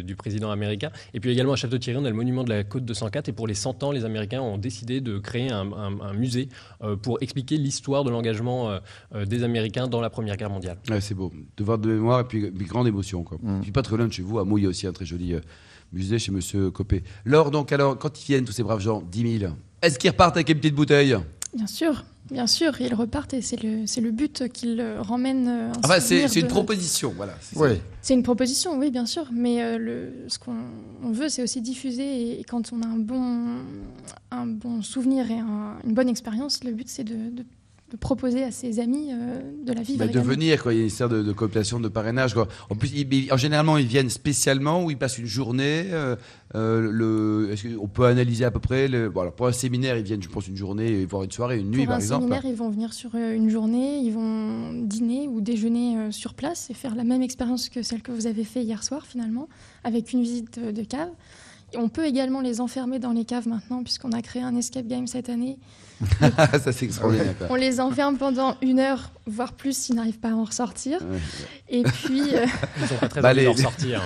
du 0.04 0.16
président 0.16 0.52
américain. 0.52 0.92
Et 1.14 1.20
puis 1.20 1.32
également 1.32 1.54
à 1.54 1.56
Château-Thierry, 1.56 2.00
on 2.02 2.06
a 2.06 2.10
le 2.10 2.16
monument 2.16 2.44
de 2.44 2.50
la 2.50 2.64
côte 2.64 2.86
de 2.86 2.94
104, 2.94 3.30
et 3.30 3.32
pour 3.32 3.48
les 3.48 3.54
100 3.54 3.84
ans, 3.84 3.92
les 3.92 4.06
Américains 4.06 4.42
ont 4.42 4.58
décidé 4.58 5.02
de 5.02 5.18
créer 5.18 5.52
un 5.52 6.14
musée 6.14 6.50
pour 7.02 7.18
expliquer 7.22 7.58
l'histoire 7.58 8.04
de 8.04 8.10
l'engagement 8.10 8.80
des 9.14 9.44
Américains 9.44 9.88
dans 9.88 10.02
la 10.02 10.10
Première 10.10 10.38
Guerre 10.38 10.50
mondiale. 10.50 10.78
c'est 11.00 11.14
beau. 11.14 11.32
Devoir 11.58 11.78
de 11.78 11.90
mémoire 11.90 12.22
et 12.22 12.24
puis, 12.24 12.52
puis 12.52 12.66
grande 12.66 12.88
émotion. 12.88 13.24
Quoi. 13.24 13.38
Mm. 13.42 13.62
Puis 13.62 13.72
pas 13.72 13.82
très 13.82 13.98
loin 13.98 14.08
de 14.08 14.14
chez 14.14 14.24
vous, 14.24 14.40
à 14.40 14.46
Mouille 14.46 14.68
aussi 14.68 14.88
un 14.88 14.92
très 14.94 15.06
joli 15.06 15.36
musée 15.94 16.20
chez 16.20 16.32
Monsieur 16.32 16.72
Copé. 16.72 17.04
Laure, 17.26 17.52
donc 17.52 17.72
alors, 17.72 17.98
quand 17.98 18.22
ils 18.22 18.26
viennent, 18.26 18.46
tous 18.46 18.54
ces 18.54 18.64
braves 18.64 18.80
gens, 18.80 19.04
10 19.12 19.40
000, 19.40 19.54
est-ce 19.82 19.98
qu'ils 19.98 20.12
repartent 20.12 20.38
avec 20.38 20.50
une 20.50 20.58
petite 20.58 20.76
bouteille 20.76 21.18
Bien 21.54 21.68
sûr. 21.68 22.06
Bien 22.30 22.48
sûr, 22.48 22.80
ils 22.80 22.94
repartent 22.94 23.34
et 23.34 23.42
c'est 23.42 23.62
le, 23.62 23.84
le 24.02 24.12
but 24.12 24.48
qu'ils 24.54 24.82
ramènent. 25.00 25.50
Un 25.50 25.72
enfin, 25.84 26.00
c'est 26.00 26.40
une 26.40 26.48
proposition, 26.48 27.14
voilà. 27.16 27.34
Oui. 27.56 27.82
C'est 28.02 28.14
une 28.14 28.24
proposition, 28.24 28.78
oui, 28.78 28.90
bien 28.90 29.06
sûr. 29.06 29.28
Mais 29.34 29.62
euh, 29.62 29.78
le, 29.78 30.14
ce 30.30 30.40
qu'on 30.40 31.12
veut, 31.12 31.28
c'est 31.28 31.44
aussi 31.44 31.60
diffuser. 31.60 32.40
Et, 32.40 32.44
quand 32.46 32.72
on 32.72 32.82
a 32.84 32.88
un 32.88 32.98
bon, 32.98 33.58
un 34.32 34.46
bon 34.46 34.82
souvenir 34.82 35.30
et 35.30 35.40
une 35.40 35.94
bonne 35.94 36.08
expérience, 36.08 36.64
le 36.64 36.72
but, 36.72 36.88
c'est 36.88 37.04
de, 37.04 37.32
de 37.36 37.44
proposer 37.98 38.44
à 38.44 38.52
ses 38.52 38.80
amis 38.80 39.10
euh, 39.12 39.42
de 39.64 39.74
la 39.74 39.82
vivre. 39.82 40.00
Bah, 40.00 40.08
de 40.08 40.20
venir, 40.20 40.62
quoi. 40.62 40.74
il 40.74 40.78
y 40.78 40.80
a 40.80 40.82
une 40.82 40.88
histoire 40.88 41.10
de, 41.10 41.22
de 41.22 41.32
cooptation, 41.34 41.80
de 41.80 41.88
parrainage. 41.88 42.34
Quoi. 42.34 42.48
En 42.70 42.76
plus, 42.76 42.92
ils, 42.94 43.32
en 43.32 43.38
généralement, 43.38 43.78
ils 43.78 43.88
viennent 43.88 44.10
spécialement 44.10 44.84
ou 44.84 44.92
ils 44.92 44.98
passent 44.98 45.18
une 45.18 45.26
journée. 45.26 45.86
Euh, 45.92 46.16
euh, 46.56 46.90
le, 46.92 47.78
qu'on 47.78 47.88
peut 47.88 48.06
analyser 48.06 48.44
à 48.44 48.52
peu 48.52 48.60
près 48.60 48.88
le, 48.88 49.10
bon, 49.10 49.22
alors 49.22 49.34
Pour 49.34 49.48
un 49.48 49.52
séminaire, 49.52 49.98
ils 49.98 50.04
viennent, 50.04 50.22
je 50.22 50.30
pense, 50.30 50.48
une 50.48 50.58
journée, 50.58 51.06
voire 51.06 51.24
une 51.24 51.32
soirée, 51.32 51.60
une 51.60 51.72
nuit, 51.72 51.86
par 51.86 51.98
exemple. 51.98 52.26
Pour 52.26 52.34
un 52.34 52.42
séminaire, 52.42 52.52
ils 52.54 52.58
vont 52.58 52.70
venir 52.70 52.94
sur 52.94 53.16
une 53.16 53.50
journée, 53.50 54.00
ils 54.00 54.12
vont 54.12 54.74
dîner 54.74 55.28
ou 55.28 55.42
déjeuner 55.42 56.12
sur 56.12 56.34
place 56.34 56.70
et 56.70 56.74
faire 56.74 56.96
la 56.96 57.04
même 57.04 57.22
expérience 57.22 57.70
que 57.70 57.82
celle 57.84 58.02
que 58.02 58.12
vous 58.12 58.28
avez 58.28 58.44
fait 58.44 58.64
hier 58.64 58.84
soir, 58.84 59.06
finalement, 59.06 59.48
avec 59.84 60.12
une 60.12 60.22
visite 60.22 60.60
de 60.60 60.84
cave. 60.84 61.10
On 61.78 61.90
peut 61.90 62.06
également 62.06 62.42
les 62.42 62.60
enfermer 62.60 63.00
dans 63.00 63.14
les 63.14 63.26
caves 63.26 63.48
maintenant, 63.48 63.84
puisqu'on 63.84 64.12
a 64.12 64.22
créé 64.22 64.42
un 64.42 64.56
escape 64.56 64.88
game 64.88 65.08
cette 65.08 65.30
année. 65.30 65.58
ça, 66.64 66.72
c'est 66.72 66.86
extraordinaire. 66.86 67.36
On 67.50 67.56
les 67.56 67.80
enferme 67.80 68.18
pendant 68.18 68.56
une 68.62 68.80
heure, 68.80 69.12
voire 69.26 69.54
plus, 69.54 69.78
s'ils 69.78 69.96
n'arrivent 69.96 70.20
pas 70.20 70.30
à 70.30 70.34
en 70.34 70.44
ressortir. 70.44 71.00
Et 71.70 71.84
puis. 71.84 72.36
Euh, 72.36 72.46
Ils 72.78 72.94
n'ont 72.94 73.00
pas 73.00 73.08
très 73.10 73.26
envie 73.26 73.44
de 73.44 73.48
ressortir. 73.50 74.02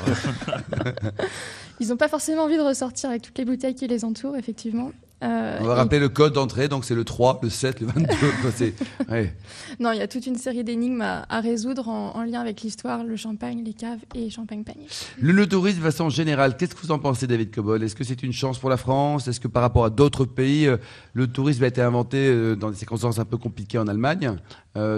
Ils 1.80 1.90
n'ont 1.90 1.98
pas 1.98 2.08
forcément 2.08 2.44
envie 2.44 2.58
de 2.58 2.62
ressortir 2.62 3.10
avec 3.10 3.22
toutes 3.22 3.38
les 3.38 3.46
bouteilles 3.46 3.76
qui 3.76 3.88
les 3.88 4.06
entourent, 4.06 4.38
effectivement. 4.38 4.92
Euh, 5.26 5.58
On 5.62 5.66
va 5.66 5.76
rappeler 5.76 6.00
le 6.00 6.10
code 6.10 6.34
d'entrée, 6.34 6.68
donc 6.68 6.86
c'est 6.86 6.96
le 6.96 7.04
3, 7.04 7.40
le 7.42 7.50
7, 7.50 7.82
le 7.82 7.88
22. 7.88 8.08
Non, 9.80 9.92
il 9.92 10.00
y 10.00 10.02
a 10.02 10.08
toute 10.08 10.26
une 10.26 10.36
série 10.36 10.64
d'énigmes 10.64 11.02
à, 11.02 11.40
résoudre 11.40 11.88
en, 11.90 12.24
lien 12.24 12.40
avec 12.42 12.62
l'histoire, 12.62 13.04
le 13.04 13.16
champagne, 13.16 13.64
les 13.64 13.74
caves 13.74 14.00
et 14.14 14.30
champagne-panier. 14.30 14.88
Le, 15.20 15.48
tourisme 15.48 15.80
de 15.80 15.84
façon 15.84 16.10
générale, 16.10 16.58
qu'est-ce 16.58 16.76
que 16.76 16.82
vous 16.82 16.92
en 16.92 17.00
pensez, 17.00 17.28
David 17.28 17.54
Cobol? 17.54 17.84
Est-ce 17.84 17.96
que 17.96 18.04
c'est 18.04 18.24
une 18.24 18.34
chance 18.34 18.60
pour 18.60 18.70
la 18.70 18.78
France? 18.78 19.28
Est-ce 19.28 19.40
que 19.40 19.48
par 19.48 19.62
rapport 19.62 19.86
à 19.86 19.90
d'autres 19.90 20.26
pays, 20.26 20.68
euh, 20.68 20.78
le 21.14 21.28
tourisme 21.28 21.64
a 21.64 21.68
été 21.68 21.82
inventé 21.82 22.28
euh, 22.28 22.56
dans 22.56 22.70
des 22.70 22.78
circonstances 22.78 23.20
un 23.20 23.26
peu 23.26 23.38
compliquées 23.38 23.78
en 23.78 23.88
Allemagne? 23.88 24.38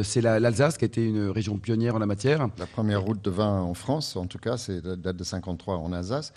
C'est 0.01 0.21
l'Alsace 0.21 0.75
qui 0.75 0.85
a 0.85 0.87
été 0.87 1.05
une 1.05 1.29
région 1.29 1.59
pionnière 1.59 1.93
en 1.93 1.99
la 1.99 2.07
matière. 2.07 2.47
La 2.57 2.65
première 2.65 3.03
route 3.03 3.23
de 3.23 3.29
vin 3.29 3.61
en 3.61 3.75
France, 3.75 4.15
en 4.15 4.25
tout 4.25 4.39
cas, 4.39 4.57
c'est 4.57 4.81
date 4.81 5.15
de 5.15 5.23
53 5.23 5.75
en 5.77 5.93
Alsace. 5.93 6.33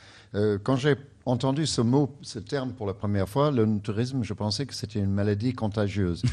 quand 0.62 0.76
j'ai 0.76 0.96
entendu 1.31 1.66
ce 1.66 1.81
mot, 1.81 2.16
ce 2.23 2.38
terme 2.38 2.73
pour 2.73 2.87
la 2.87 2.95
première 2.95 3.29
fois, 3.29 3.51
le 3.51 3.79
tourisme, 3.79 4.23
je 4.23 4.35
pensais 4.35 4.66
que 4.66 4.75
c'était 4.75 4.99
une 4.99 5.12
maladie 5.12 5.53
contagieuse. 5.53 6.23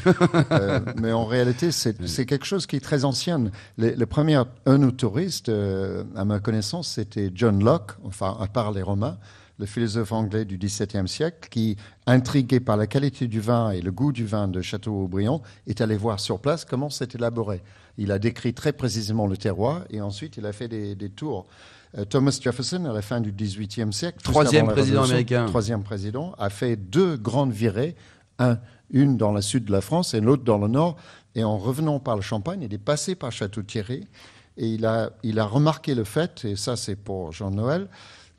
Euh, 0.50 0.80
mais 0.96 1.12
en 1.12 1.24
réalité, 1.24 1.70
c'est 1.72 2.26
quelque 2.26 2.44
chose 2.44 2.66
qui 2.66 2.76
est 2.76 2.80
très 2.80 3.04
ancien. 3.04 3.50
Le, 3.76 4.04
premier 4.06 4.42
eunotouriste, 4.66 5.48
euh, 5.48 6.04
à 6.16 6.24
ma 6.24 6.40
connaissance, 6.40 6.88
c'était 6.88 7.30
John 7.34 7.62
Locke, 7.62 7.92
enfin, 8.04 8.36
à 8.40 8.46
part 8.46 8.72
les 8.72 8.82
Romains, 8.82 9.18
le 9.58 9.66
philosophe 9.66 10.12
anglais 10.12 10.44
du 10.44 10.58
XVIIe 10.58 11.06
siècle, 11.06 11.48
qui, 11.50 11.76
intrigué 12.06 12.60
par 12.60 12.76
la 12.76 12.86
qualité 12.86 13.26
du 13.26 13.40
vin 13.40 13.70
et 13.70 13.80
le 13.80 13.92
goût 13.92 14.12
du 14.12 14.24
vin 14.24 14.48
de 14.48 14.60
Château-Aubriand, 14.62 15.42
est 15.66 15.80
allé 15.80 15.96
voir 15.96 16.20
sur 16.20 16.40
place 16.40 16.64
comment 16.64 16.90
c'est 16.90 17.14
élaboré. 17.14 17.62
Il 17.98 18.12
a 18.12 18.18
décrit 18.18 18.54
très 18.54 18.72
précisément 18.72 19.26
le 19.26 19.36
terroir 19.36 19.84
et 19.90 20.00
ensuite 20.00 20.36
il 20.36 20.46
a 20.46 20.52
fait 20.52 20.68
des, 20.68 20.94
des 20.94 21.10
tours. 21.10 21.46
Euh, 21.96 22.04
Thomas 22.04 22.38
Jefferson, 22.40 22.84
à 22.84 22.92
la 22.92 23.02
fin 23.02 23.20
du 23.20 23.32
XVIIIe 23.32 23.92
siècle, 23.92 24.18
troisième 24.22 24.68
président 24.68 25.04
américain, 25.04 25.46
troisième 25.46 25.82
président, 25.82 26.34
a 26.38 26.50
fait 26.50 26.76
deux 26.76 27.16
grandes 27.16 27.52
virées, 27.52 27.96
un, 28.38 28.58
une 28.90 29.16
dans 29.16 29.32
le 29.32 29.40
sud 29.40 29.64
de 29.64 29.72
la 29.72 29.80
France 29.80 30.14
et 30.14 30.20
l'autre 30.20 30.44
dans 30.44 30.58
le 30.58 30.68
nord. 30.68 30.96
Et 31.34 31.44
en 31.44 31.56
revenant 31.56 32.00
par 32.00 32.16
le 32.16 32.22
Champagne, 32.22 32.62
il 32.62 32.74
est 32.74 32.78
passé 32.78 33.14
par 33.14 33.32
Château-Thierry. 33.32 34.06
Et 34.56 34.66
il 34.66 34.86
a, 34.86 35.10
il 35.22 35.38
a 35.38 35.44
remarqué 35.44 35.94
le 35.94 36.02
fait, 36.02 36.44
et 36.44 36.56
ça 36.56 36.74
c'est 36.74 36.96
pour 36.96 37.30
Jean-Noël, 37.30 37.88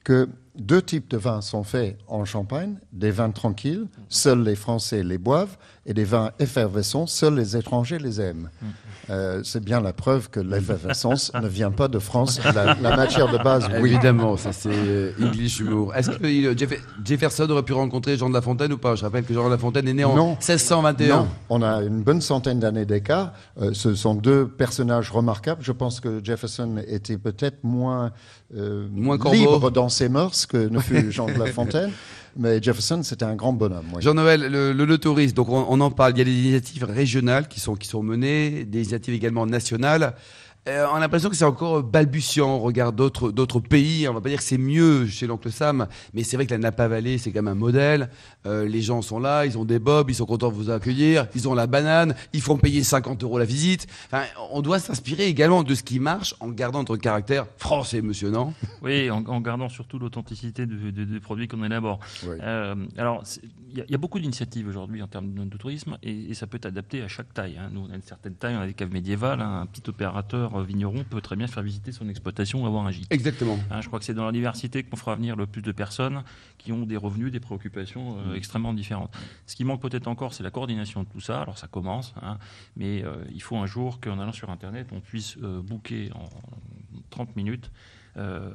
que 0.04 0.28
deux 0.60 0.82
types 0.82 1.10
de 1.10 1.18
vins 1.18 1.42
sont 1.42 1.64
faits 1.64 1.98
en 2.08 2.26
Champagne, 2.26 2.76
des 2.92 3.12
vins 3.12 3.32
tranquilles, 3.32 3.88
seuls 4.10 4.44
les 4.44 4.56
Français 4.56 5.04
les 5.04 5.18
boivent, 5.18 5.58
et 5.86 5.94
des 5.94 6.04
vins 6.04 6.32
effervescents, 6.40 7.08
seuls 7.08 7.36
les 7.36 7.58
étrangers 7.58 7.98
les 7.98 8.22
aiment. 8.22 8.50
Euh, 9.10 9.42
c'est 9.44 9.64
bien 9.64 9.82
la 9.82 9.92
preuve 9.92 10.30
que 10.30 10.40
l'effervescence 10.40 11.32
ne 11.42 11.48
vient 11.48 11.72
pas 11.72 11.88
de 11.88 11.98
France. 11.98 12.40
La, 12.44 12.76
matière 12.96 13.32
de 13.32 13.38
base, 13.38 13.68
oui. 13.82 13.90
Évidemment, 13.90 14.38
ça 14.38 14.54
c'est 14.54 14.70
euh, 14.72 15.12
English 15.20 15.60
humour. 15.60 15.96
Est-ce 15.96 16.12
que 16.12 16.66
Jefferson 17.04 17.50
aurait 17.50 17.64
pu 17.64 17.74
rencontrer 17.74 18.18
Jean 18.18 18.30
de 18.30 18.36
La 18.36 18.42
Fontaine 18.42 18.72
ou 18.72 18.78
pas? 18.78 18.96
Je 18.96 19.04
rappelle 19.04 19.24
que 19.24 19.34
Jean 19.34 19.46
de 19.46 19.52
La 19.52 19.58
Fontaine 19.58 19.88
est 19.88 19.94
né 19.94 20.04
en 20.04 20.16
1621. 20.16 21.18
Non, 21.18 21.28
on 21.50 21.62
a 21.64 21.82
une 21.82 22.04
bonne 22.04 22.22
centaine 22.22 22.60
d'années 22.60 22.86
d'écart. 22.86 23.34
Euh, 23.60 23.72
ce 23.74 23.96
sont 23.96 24.14
deux 24.14 24.48
personnages 24.48 25.10
remarquables. 25.10 25.64
Je 25.64 25.72
pense 25.72 26.00
que 26.00 26.24
Jefferson 26.24 26.80
était 26.88 27.18
peut-être 27.18 27.64
moins, 27.64 28.12
moins 28.54 29.18
libre 29.32 29.72
dans 29.72 29.90
ses 29.90 30.10
mœurs 30.10 30.46
que 30.50 30.58
ne 30.58 30.80
fut 30.80 31.12
Jean 31.12 31.28
de 31.28 31.40
La 31.40 31.46
Fontaine. 31.48 31.92
Mais 32.38 32.62
Jefferson, 32.62 33.02
c'était 33.04 33.26
un 33.26 33.36
grand 33.36 33.54
bonhomme. 33.54 33.86
Jean-Noël, 34.00 34.42
le, 34.42 34.72
le, 34.72 34.98
tourisme, 34.98 35.34
donc 35.34 35.50
on, 35.50 35.82
en 35.82 35.92
parle. 35.92 36.14
Il 36.14 36.20
y 36.20 36.22
a 36.22 36.26
des 36.26 36.32
initiatives 36.32 36.84
régionales 36.84 37.48
qui 37.48 37.60
sont, 37.60 37.76
qui 37.76 37.88
sont 37.88 38.04
menées, 38.04 38.66
des 38.66 38.80
initiatives 38.80 39.14
également 39.14 39.46
nationales. 39.46 40.14
Euh, 40.68 40.86
on 40.92 40.96
a 40.96 41.00
l'impression 41.00 41.30
que 41.30 41.36
c'est 41.36 41.46
encore 41.46 41.82
balbutiant. 41.84 42.50
On 42.50 42.60
regarde 42.60 42.96
d'autres, 42.96 43.32
d'autres 43.32 43.60
pays. 43.60 44.08
On 44.08 44.14
va 44.14 44.22
pas 44.22 44.30
dire 44.30 44.40
que 44.40 44.44
c'est 44.44 44.58
mieux 44.58 45.08
chez 45.08 45.26
l'oncle 45.26 45.52
Sam, 45.52 45.88
mais 46.14 46.24
c'est 46.24 46.36
vrai 46.36 46.46
que 46.46 46.52
la 46.52 46.58
Napa 46.58 46.88
Valley, 46.88 47.18
c'est 47.18 47.32
quand 47.32 47.42
même 47.42 47.54
un 47.54 47.56
modèle. 47.56 48.10
Euh, 48.46 48.68
les 48.68 48.82
gens 48.82 49.02
sont 49.02 49.20
là, 49.20 49.46
ils 49.46 49.58
ont 49.58 49.66
des 49.66 49.80
bobs, 49.80 50.10
ils 50.10 50.16
sont 50.16 50.26
contents 50.26 50.50
de 50.50 50.56
vous 50.56 50.70
accueillir, 50.70 51.28
ils 51.34 51.48
ont 51.48 51.54
la 51.54 51.68
banane, 51.68 52.14
ils 52.34 52.42
font 52.42 52.58
payer 52.58 52.84
50 52.84 53.24
euros 53.24 53.40
la 53.40 53.46
visite. 53.46 53.88
Enfin, 54.08 54.24
on 54.52 54.62
doit 54.62 54.80
s'inspirer 54.80 55.28
également 55.28 55.64
de 55.64 55.74
ce 55.74 55.84
qui 55.84 56.00
marche 56.00 56.36
en 56.40 56.50
gardant 56.50 56.80
notre 56.80 56.98
caractère 56.98 57.48
français, 57.58 58.02
monsieur, 58.02 58.30
non? 58.30 58.54
Oui, 58.82 59.10
en, 59.10 59.42
gardant 59.42 59.70
surtout 59.70 59.98
l'authenticité 59.98 60.66
des 60.66 61.20
produits 61.20 61.48
qu'on 61.48 61.64
élabore. 61.64 62.00
Euh, 62.26 62.76
alors, 62.98 63.24
il 63.72 63.86
y, 63.88 63.96
a 63.96 63.98
beaucoup 63.98 64.20
d'initiatives 64.20 64.68
aujourd'hui 64.68 65.02
en 65.02 65.08
termes 65.08 65.32
de, 65.34 65.58
tourisme 65.58 65.98
et, 66.02 66.34
ça 66.34 66.48
peut 66.48 66.58
être 66.58 66.66
adapté 66.66 67.02
à 67.02 67.08
chaque 67.08 67.34
taille. 67.34 67.58
Hein. 67.58 67.70
Nous, 67.72 67.86
on 67.88 67.92
a 67.92 67.96
une 67.96 68.02
certaine 68.02 68.36
taille, 68.36 68.56
on 68.56 68.62
a 68.62 68.68
des 68.68 68.74
caves 68.74 68.92
médiévales, 68.92 69.42
hein. 69.42 69.62
un 69.62 69.66
petit 69.66 69.88
opérateur 69.90 70.49
vigneron 70.58 71.04
peut 71.04 71.22
très 71.22 71.36
bien 71.36 71.48
faire 71.48 71.64
visiter 71.64 71.92
son 71.92 72.10
exploitation 72.10 72.64
ou 72.64 72.68
avoir 72.68 72.86
un 72.86 72.92
gîte. 72.92 73.08
Exactement. 73.10 73.58
Hein, 73.72 73.82
je 73.82 73.88
crois 73.88 74.00
que 74.00 74.06
c'est 74.06 74.14
dans 74.14 74.26
la 74.26 74.32
diversité 74.32 74.84
qu'on 74.84 74.96
fera 74.96 75.16
venir 75.16 75.36
le 75.36 75.46
plus 75.46 75.62
de 75.62 75.72
personnes 75.72 76.24
qui 76.58 76.72
ont 76.72 76.86
des 76.86 76.98
revenus, 76.98 77.32
des 77.32 77.40
préoccupations 77.40 78.18
euh, 78.18 78.34
mm. 78.34 78.36
extrêmement 78.36 78.74
différentes. 78.74 79.16
Ce 79.46 79.56
qui 79.56 79.64
manque 79.64 79.82
peut-être 79.82 80.08
encore, 80.08 80.34
c'est 80.34 80.44
la 80.44 80.52
coordination 80.52 81.04
de 81.04 81.08
tout 81.08 81.22
ça. 81.22 81.42
Alors 81.42 81.58
ça 81.58 81.68
commence, 81.68 82.14
hein, 82.22 82.38
mais 82.76 83.04
euh, 83.04 83.16
il 83.34 83.42
faut 83.42 83.58
un 83.58 83.66
jour 83.66 84.00
qu'en 84.00 84.20
allant 84.20 84.32
sur 84.32 84.50
Internet, 84.50 84.88
on 84.92 85.00
puisse 85.00 85.38
euh, 85.44 85.62
booker 85.62 86.12
en 86.16 86.30
30 87.10 87.36
minutes 87.36 87.72
euh, 88.18 88.50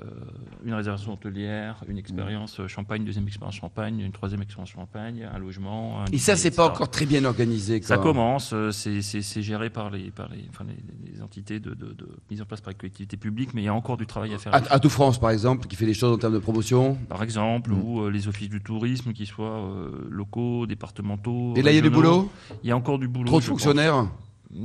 une 0.64 0.74
réservation 0.74 1.12
hôtelière, 1.12 1.76
une 1.88 1.96
expérience 1.96 2.58
euh, 2.58 2.66
champagne, 2.66 3.04
deuxième 3.04 3.26
expérience 3.26 3.54
champagne, 3.54 4.00
une 4.00 4.10
troisième 4.10 4.42
expérience 4.42 4.70
champagne, 4.70 5.28
un 5.32 5.38
logement. 5.38 6.04
et 6.12 6.18
ça, 6.18 6.36
c'est 6.36 6.50
pas 6.50 6.66
encore 6.66 6.90
très 6.90 7.06
bien 7.06 7.24
organisé. 7.24 7.80
Ça 7.80 7.98
commence, 7.98 8.52
euh, 8.52 8.72
c'est 8.72 9.42
géré 9.42 9.70
par 9.70 9.90
les, 9.90 10.10
par 10.10 10.28
les, 10.28 10.44
enfin, 10.50 10.64
les, 10.66 11.22
entités 11.22 11.60
de, 11.60 11.72
de, 11.72 11.96
mise 12.30 12.42
en 12.42 12.44
place 12.44 12.60
par 12.60 12.72
les 12.72 12.76
collectivités 12.76 13.16
publiques, 13.16 13.54
mais 13.54 13.62
il 13.62 13.64
y 13.64 13.68
a 13.68 13.74
encore 13.74 13.96
du 13.96 14.06
travail 14.06 14.34
à 14.34 14.38
faire. 14.38 14.52
À, 14.54 14.80
tout 14.80 14.90
France, 14.90 15.18
par 15.18 15.30
exemple, 15.30 15.66
qui 15.68 15.76
fait 15.76 15.86
des 15.86 15.94
choses 15.94 16.12
en 16.12 16.18
termes 16.18 16.34
de 16.34 16.38
promotion. 16.40 16.98
Par 17.08 17.22
exemple, 17.22 17.70
mm. 17.70 17.82
ou 17.82 18.08
les 18.10 18.26
offices 18.28 18.50
du 18.50 18.60
tourisme, 18.60 19.12
qui 19.12 19.24
soient 19.24 19.64
locaux, 20.10 20.66
départementaux. 20.66 21.54
Et 21.56 21.62
là, 21.62 21.70
il 21.70 21.76
y 21.76 21.78
a 21.78 21.82
du 21.82 21.90
boulot? 21.90 22.30
Il 22.64 22.68
y 22.68 22.72
a 22.72 22.76
encore 22.76 22.98
du 22.98 23.08
boulot. 23.08 23.26
Trop 23.26 23.40
de 23.40 23.44
fonctionnaires? 23.44 24.08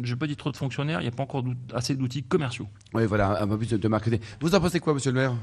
Je 0.03 0.13
n'ai 0.13 0.19
pas 0.19 0.27
dit 0.27 0.35
trop 0.35 0.51
de 0.51 0.57
fonctionnaires, 0.57 1.01
il 1.01 1.03
n'y 1.03 1.09
a 1.09 1.11
pas 1.11 1.23
encore 1.23 1.43
assez 1.73 1.95
d'outils 1.95 2.23
commerciaux. 2.23 2.67
Oui, 2.93 3.05
voilà, 3.05 3.41
un 3.41 3.47
peu 3.47 3.57
plus 3.57 3.69
de 3.69 3.87
marketing. 3.87 4.19
Vous 4.41 4.55
en 4.55 4.59
pensez 4.59 4.79
quoi, 4.79 4.93
monsieur 4.93 5.11
le 5.11 5.19
maire? 5.19 5.33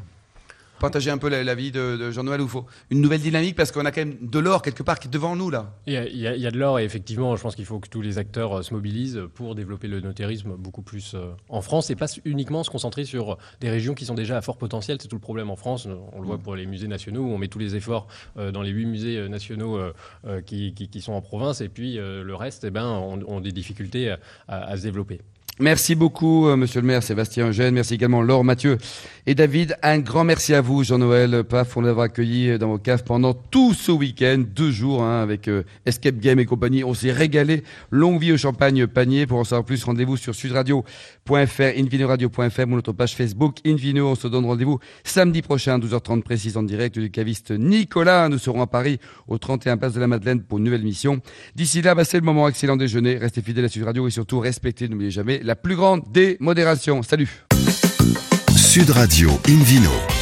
Partager 0.80 1.10
un 1.10 1.18
peu 1.18 1.28
l'avis 1.28 1.72
de, 1.72 1.96
de 1.96 2.10
Jean-Noël 2.10 2.40
ou 2.40 2.48
faut 2.48 2.66
une 2.90 3.00
nouvelle 3.00 3.20
dynamique 3.20 3.56
parce 3.56 3.72
qu'on 3.72 3.84
a 3.84 3.92
quand 3.92 4.00
même 4.00 4.16
de 4.20 4.38
l'or 4.38 4.62
quelque 4.62 4.82
part 4.82 4.98
qui 4.98 5.08
est 5.08 5.10
devant 5.10 5.36
nous 5.36 5.50
là. 5.50 5.74
Il 5.86 5.92
y 5.92 6.46
a, 6.46 6.50
de 6.50 6.58
l'or 6.58 6.78
et 6.78 6.84
effectivement, 6.84 7.36
je 7.36 7.42
pense 7.42 7.54
qu'il 7.54 7.64
faut 7.64 7.80
que 7.80 7.88
tous 7.88 8.02
les 8.02 8.18
acteurs 8.18 8.58
euh, 8.58 8.62
se 8.62 8.72
mobilisent 8.72 9.22
pour 9.34 9.54
développer 9.54 9.88
le 9.88 10.00
notérisme 10.00 10.56
beaucoup 10.56 10.82
plus 10.82 11.14
euh, 11.14 11.32
en 11.48 11.60
France 11.60 11.90
et 11.90 11.96
pas 11.96 12.06
uniquement 12.24 12.62
se 12.64 12.70
concentrer 12.70 13.04
sur 13.04 13.38
des 13.60 13.70
régions 13.70 13.94
qui 13.94 14.04
sont 14.04 14.14
déjà 14.14 14.36
à 14.36 14.42
fort 14.42 14.58
potentiel. 14.58 14.98
C'est 15.00 15.08
tout 15.08 15.16
le 15.16 15.20
problème 15.20 15.50
en 15.50 15.56
France. 15.56 15.88
On 16.12 16.20
le 16.20 16.26
voit 16.26 16.38
pour 16.38 16.56
les 16.56 16.66
musées 16.66 16.88
nationaux 16.88 17.22
où 17.22 17.30
on 17.30 17.38
met 17.38 17.48
tous 17.48 17.58
les 17.58 17.76
efforts 17.76 18.06
euh, 18.36 18.52
dans 18.52 18.62
les 18.62 18.70
huit 18.70 18.86
musées 18.86 19.28
nationaux 19.28 19.78
qui, 20.46 21.00
sont 21.00 21.12
en 21.12 21.20
province 21.20 21.60
et 21.60 21.68
puis 21.68 21.96
le 21.96 22.34
reste, 22.34 22.64
eh 22.64 22.70
ben, 22.70 22.86
ont, 22.86 23.40
des 23.40 23.52
difficultés 23.52 24.14
à, 24.48 24.76
se 24.76 24.82
développer. 24.82 25.20
Merci 25.58 25.94
beaucoup, 25.94 26.48
euh, 26.48 26.56
monsieur 26.56 26.82
le 26.82 26.86
maire 26.86 27.02
Sébastien 27.02 27.48
Eugène. 27.48 27.72
Merci 27.72 27.94
également 27.94 28.20
Laure 28.20 28.44
Mathieu 28.44 28.76
et 29.26 29.34
David. 29.34 29.78
Un 29.82 30.00
grand 30.00 30.22
merci 30.22 30.52
à 30.52 30.60
vous, 30.60 30.84
Jean-Noël 30.84 31.44
Paf, 31.44 31.78
on 31.78 31.80
l'avoir 31.80 32.04
accueilli 32.04 32.50
euh, 32.50 32.58
dans 32.58 32.68
vos 32.68 32.78
caves 32.78 33.04
pendant 33.04 33.32
tout 33.32 33.72
ce 33.72 33.90
week-end, 33.90 34.44
deux 34.54 34.70
jours, 34.70 35.02
hein, 35.02 35.22
avec 35.22 35.48
euh, 35.48 35.62
Escape 35.86 36.18
Game 36.18 36.38
et 36.38 36.44
compagnie. 36.44 36.84
On 36.84 36.92
s'est 36.92 37.10
régalé. 37.10 37.64
Longue 37.90 38.20
vie 38.20 38.32
au 38.32 38.36
champagne 38.36 38.86
panier. 38.86 39.26
Pour 39.26 39.38
en 39.38 39.44
savoir 39.44 39.64
plus, 39.64 39.82
rendez-vous 39.82 40.18
sur 40.18 40.34
sudradio.fr, 40.34 41.62
invinoradio.fr 41.78 42.64
ou 42.66 42.74
notre 42.74 42.92
page 42.92 43.14
Facebook 43.14 43.56
Invino. 43.64 44.08
On 44.08 44.14
se 44.14 44.28
donne 44.28 44.44
rendez-vous 44.44 44.78
samedi 45.04 45.40
prochain, 45.40 45.78
12h30 45.78 46.20
précise 46.20 46.58
en 46.58 46.64
direct 46.64 46.98
du 46.98 47.10
caviste 47.10 47.50
Nicolas. 47.50 48.28
Nous 48.28 48.38
serons 48.38 48.60
à 48.60 48.66
Paris 48.66 48.98
au 49.26 49.38
31 49.38 49.78
Place 49.78 49.94
de 49.94 50.00
la 50.00 50.06
Madeleine 50.06 50.42
pour 50.42 50.58
une 50.58 50.64
nouvelle 50.64 50.82
mission. 50.82 51.22
D'ici 51.54 51.80
là, 51.80 51.94
bah, 51.94 52.04
c'est 52.04 52.18
le 52.18 52.26
moment 52.26 52.46
excellent 52.46 52.76
déjeuner. 52.76 53.16
Restez 53.16 53.40
fidèles 53.40 53.64
à 53.64 53.68
Sud 53.70 53.84
Radio 53.84 54.06
et 54.06 54.10
surtout 54.10 54.38
respectez, 54.38 54.86
n'oubliez 54.86 55.10
jamais, 55.10 55.40
la 55.46 55.54
plus 55.54 55.76
grande 55.76 56.02
des 56.10 56.36
modérations. 56.40 57.02
Salut 57.02 57.44
Sud 58.56 58.90
Radio 58.90 59.30
Invino. 59.48 60.15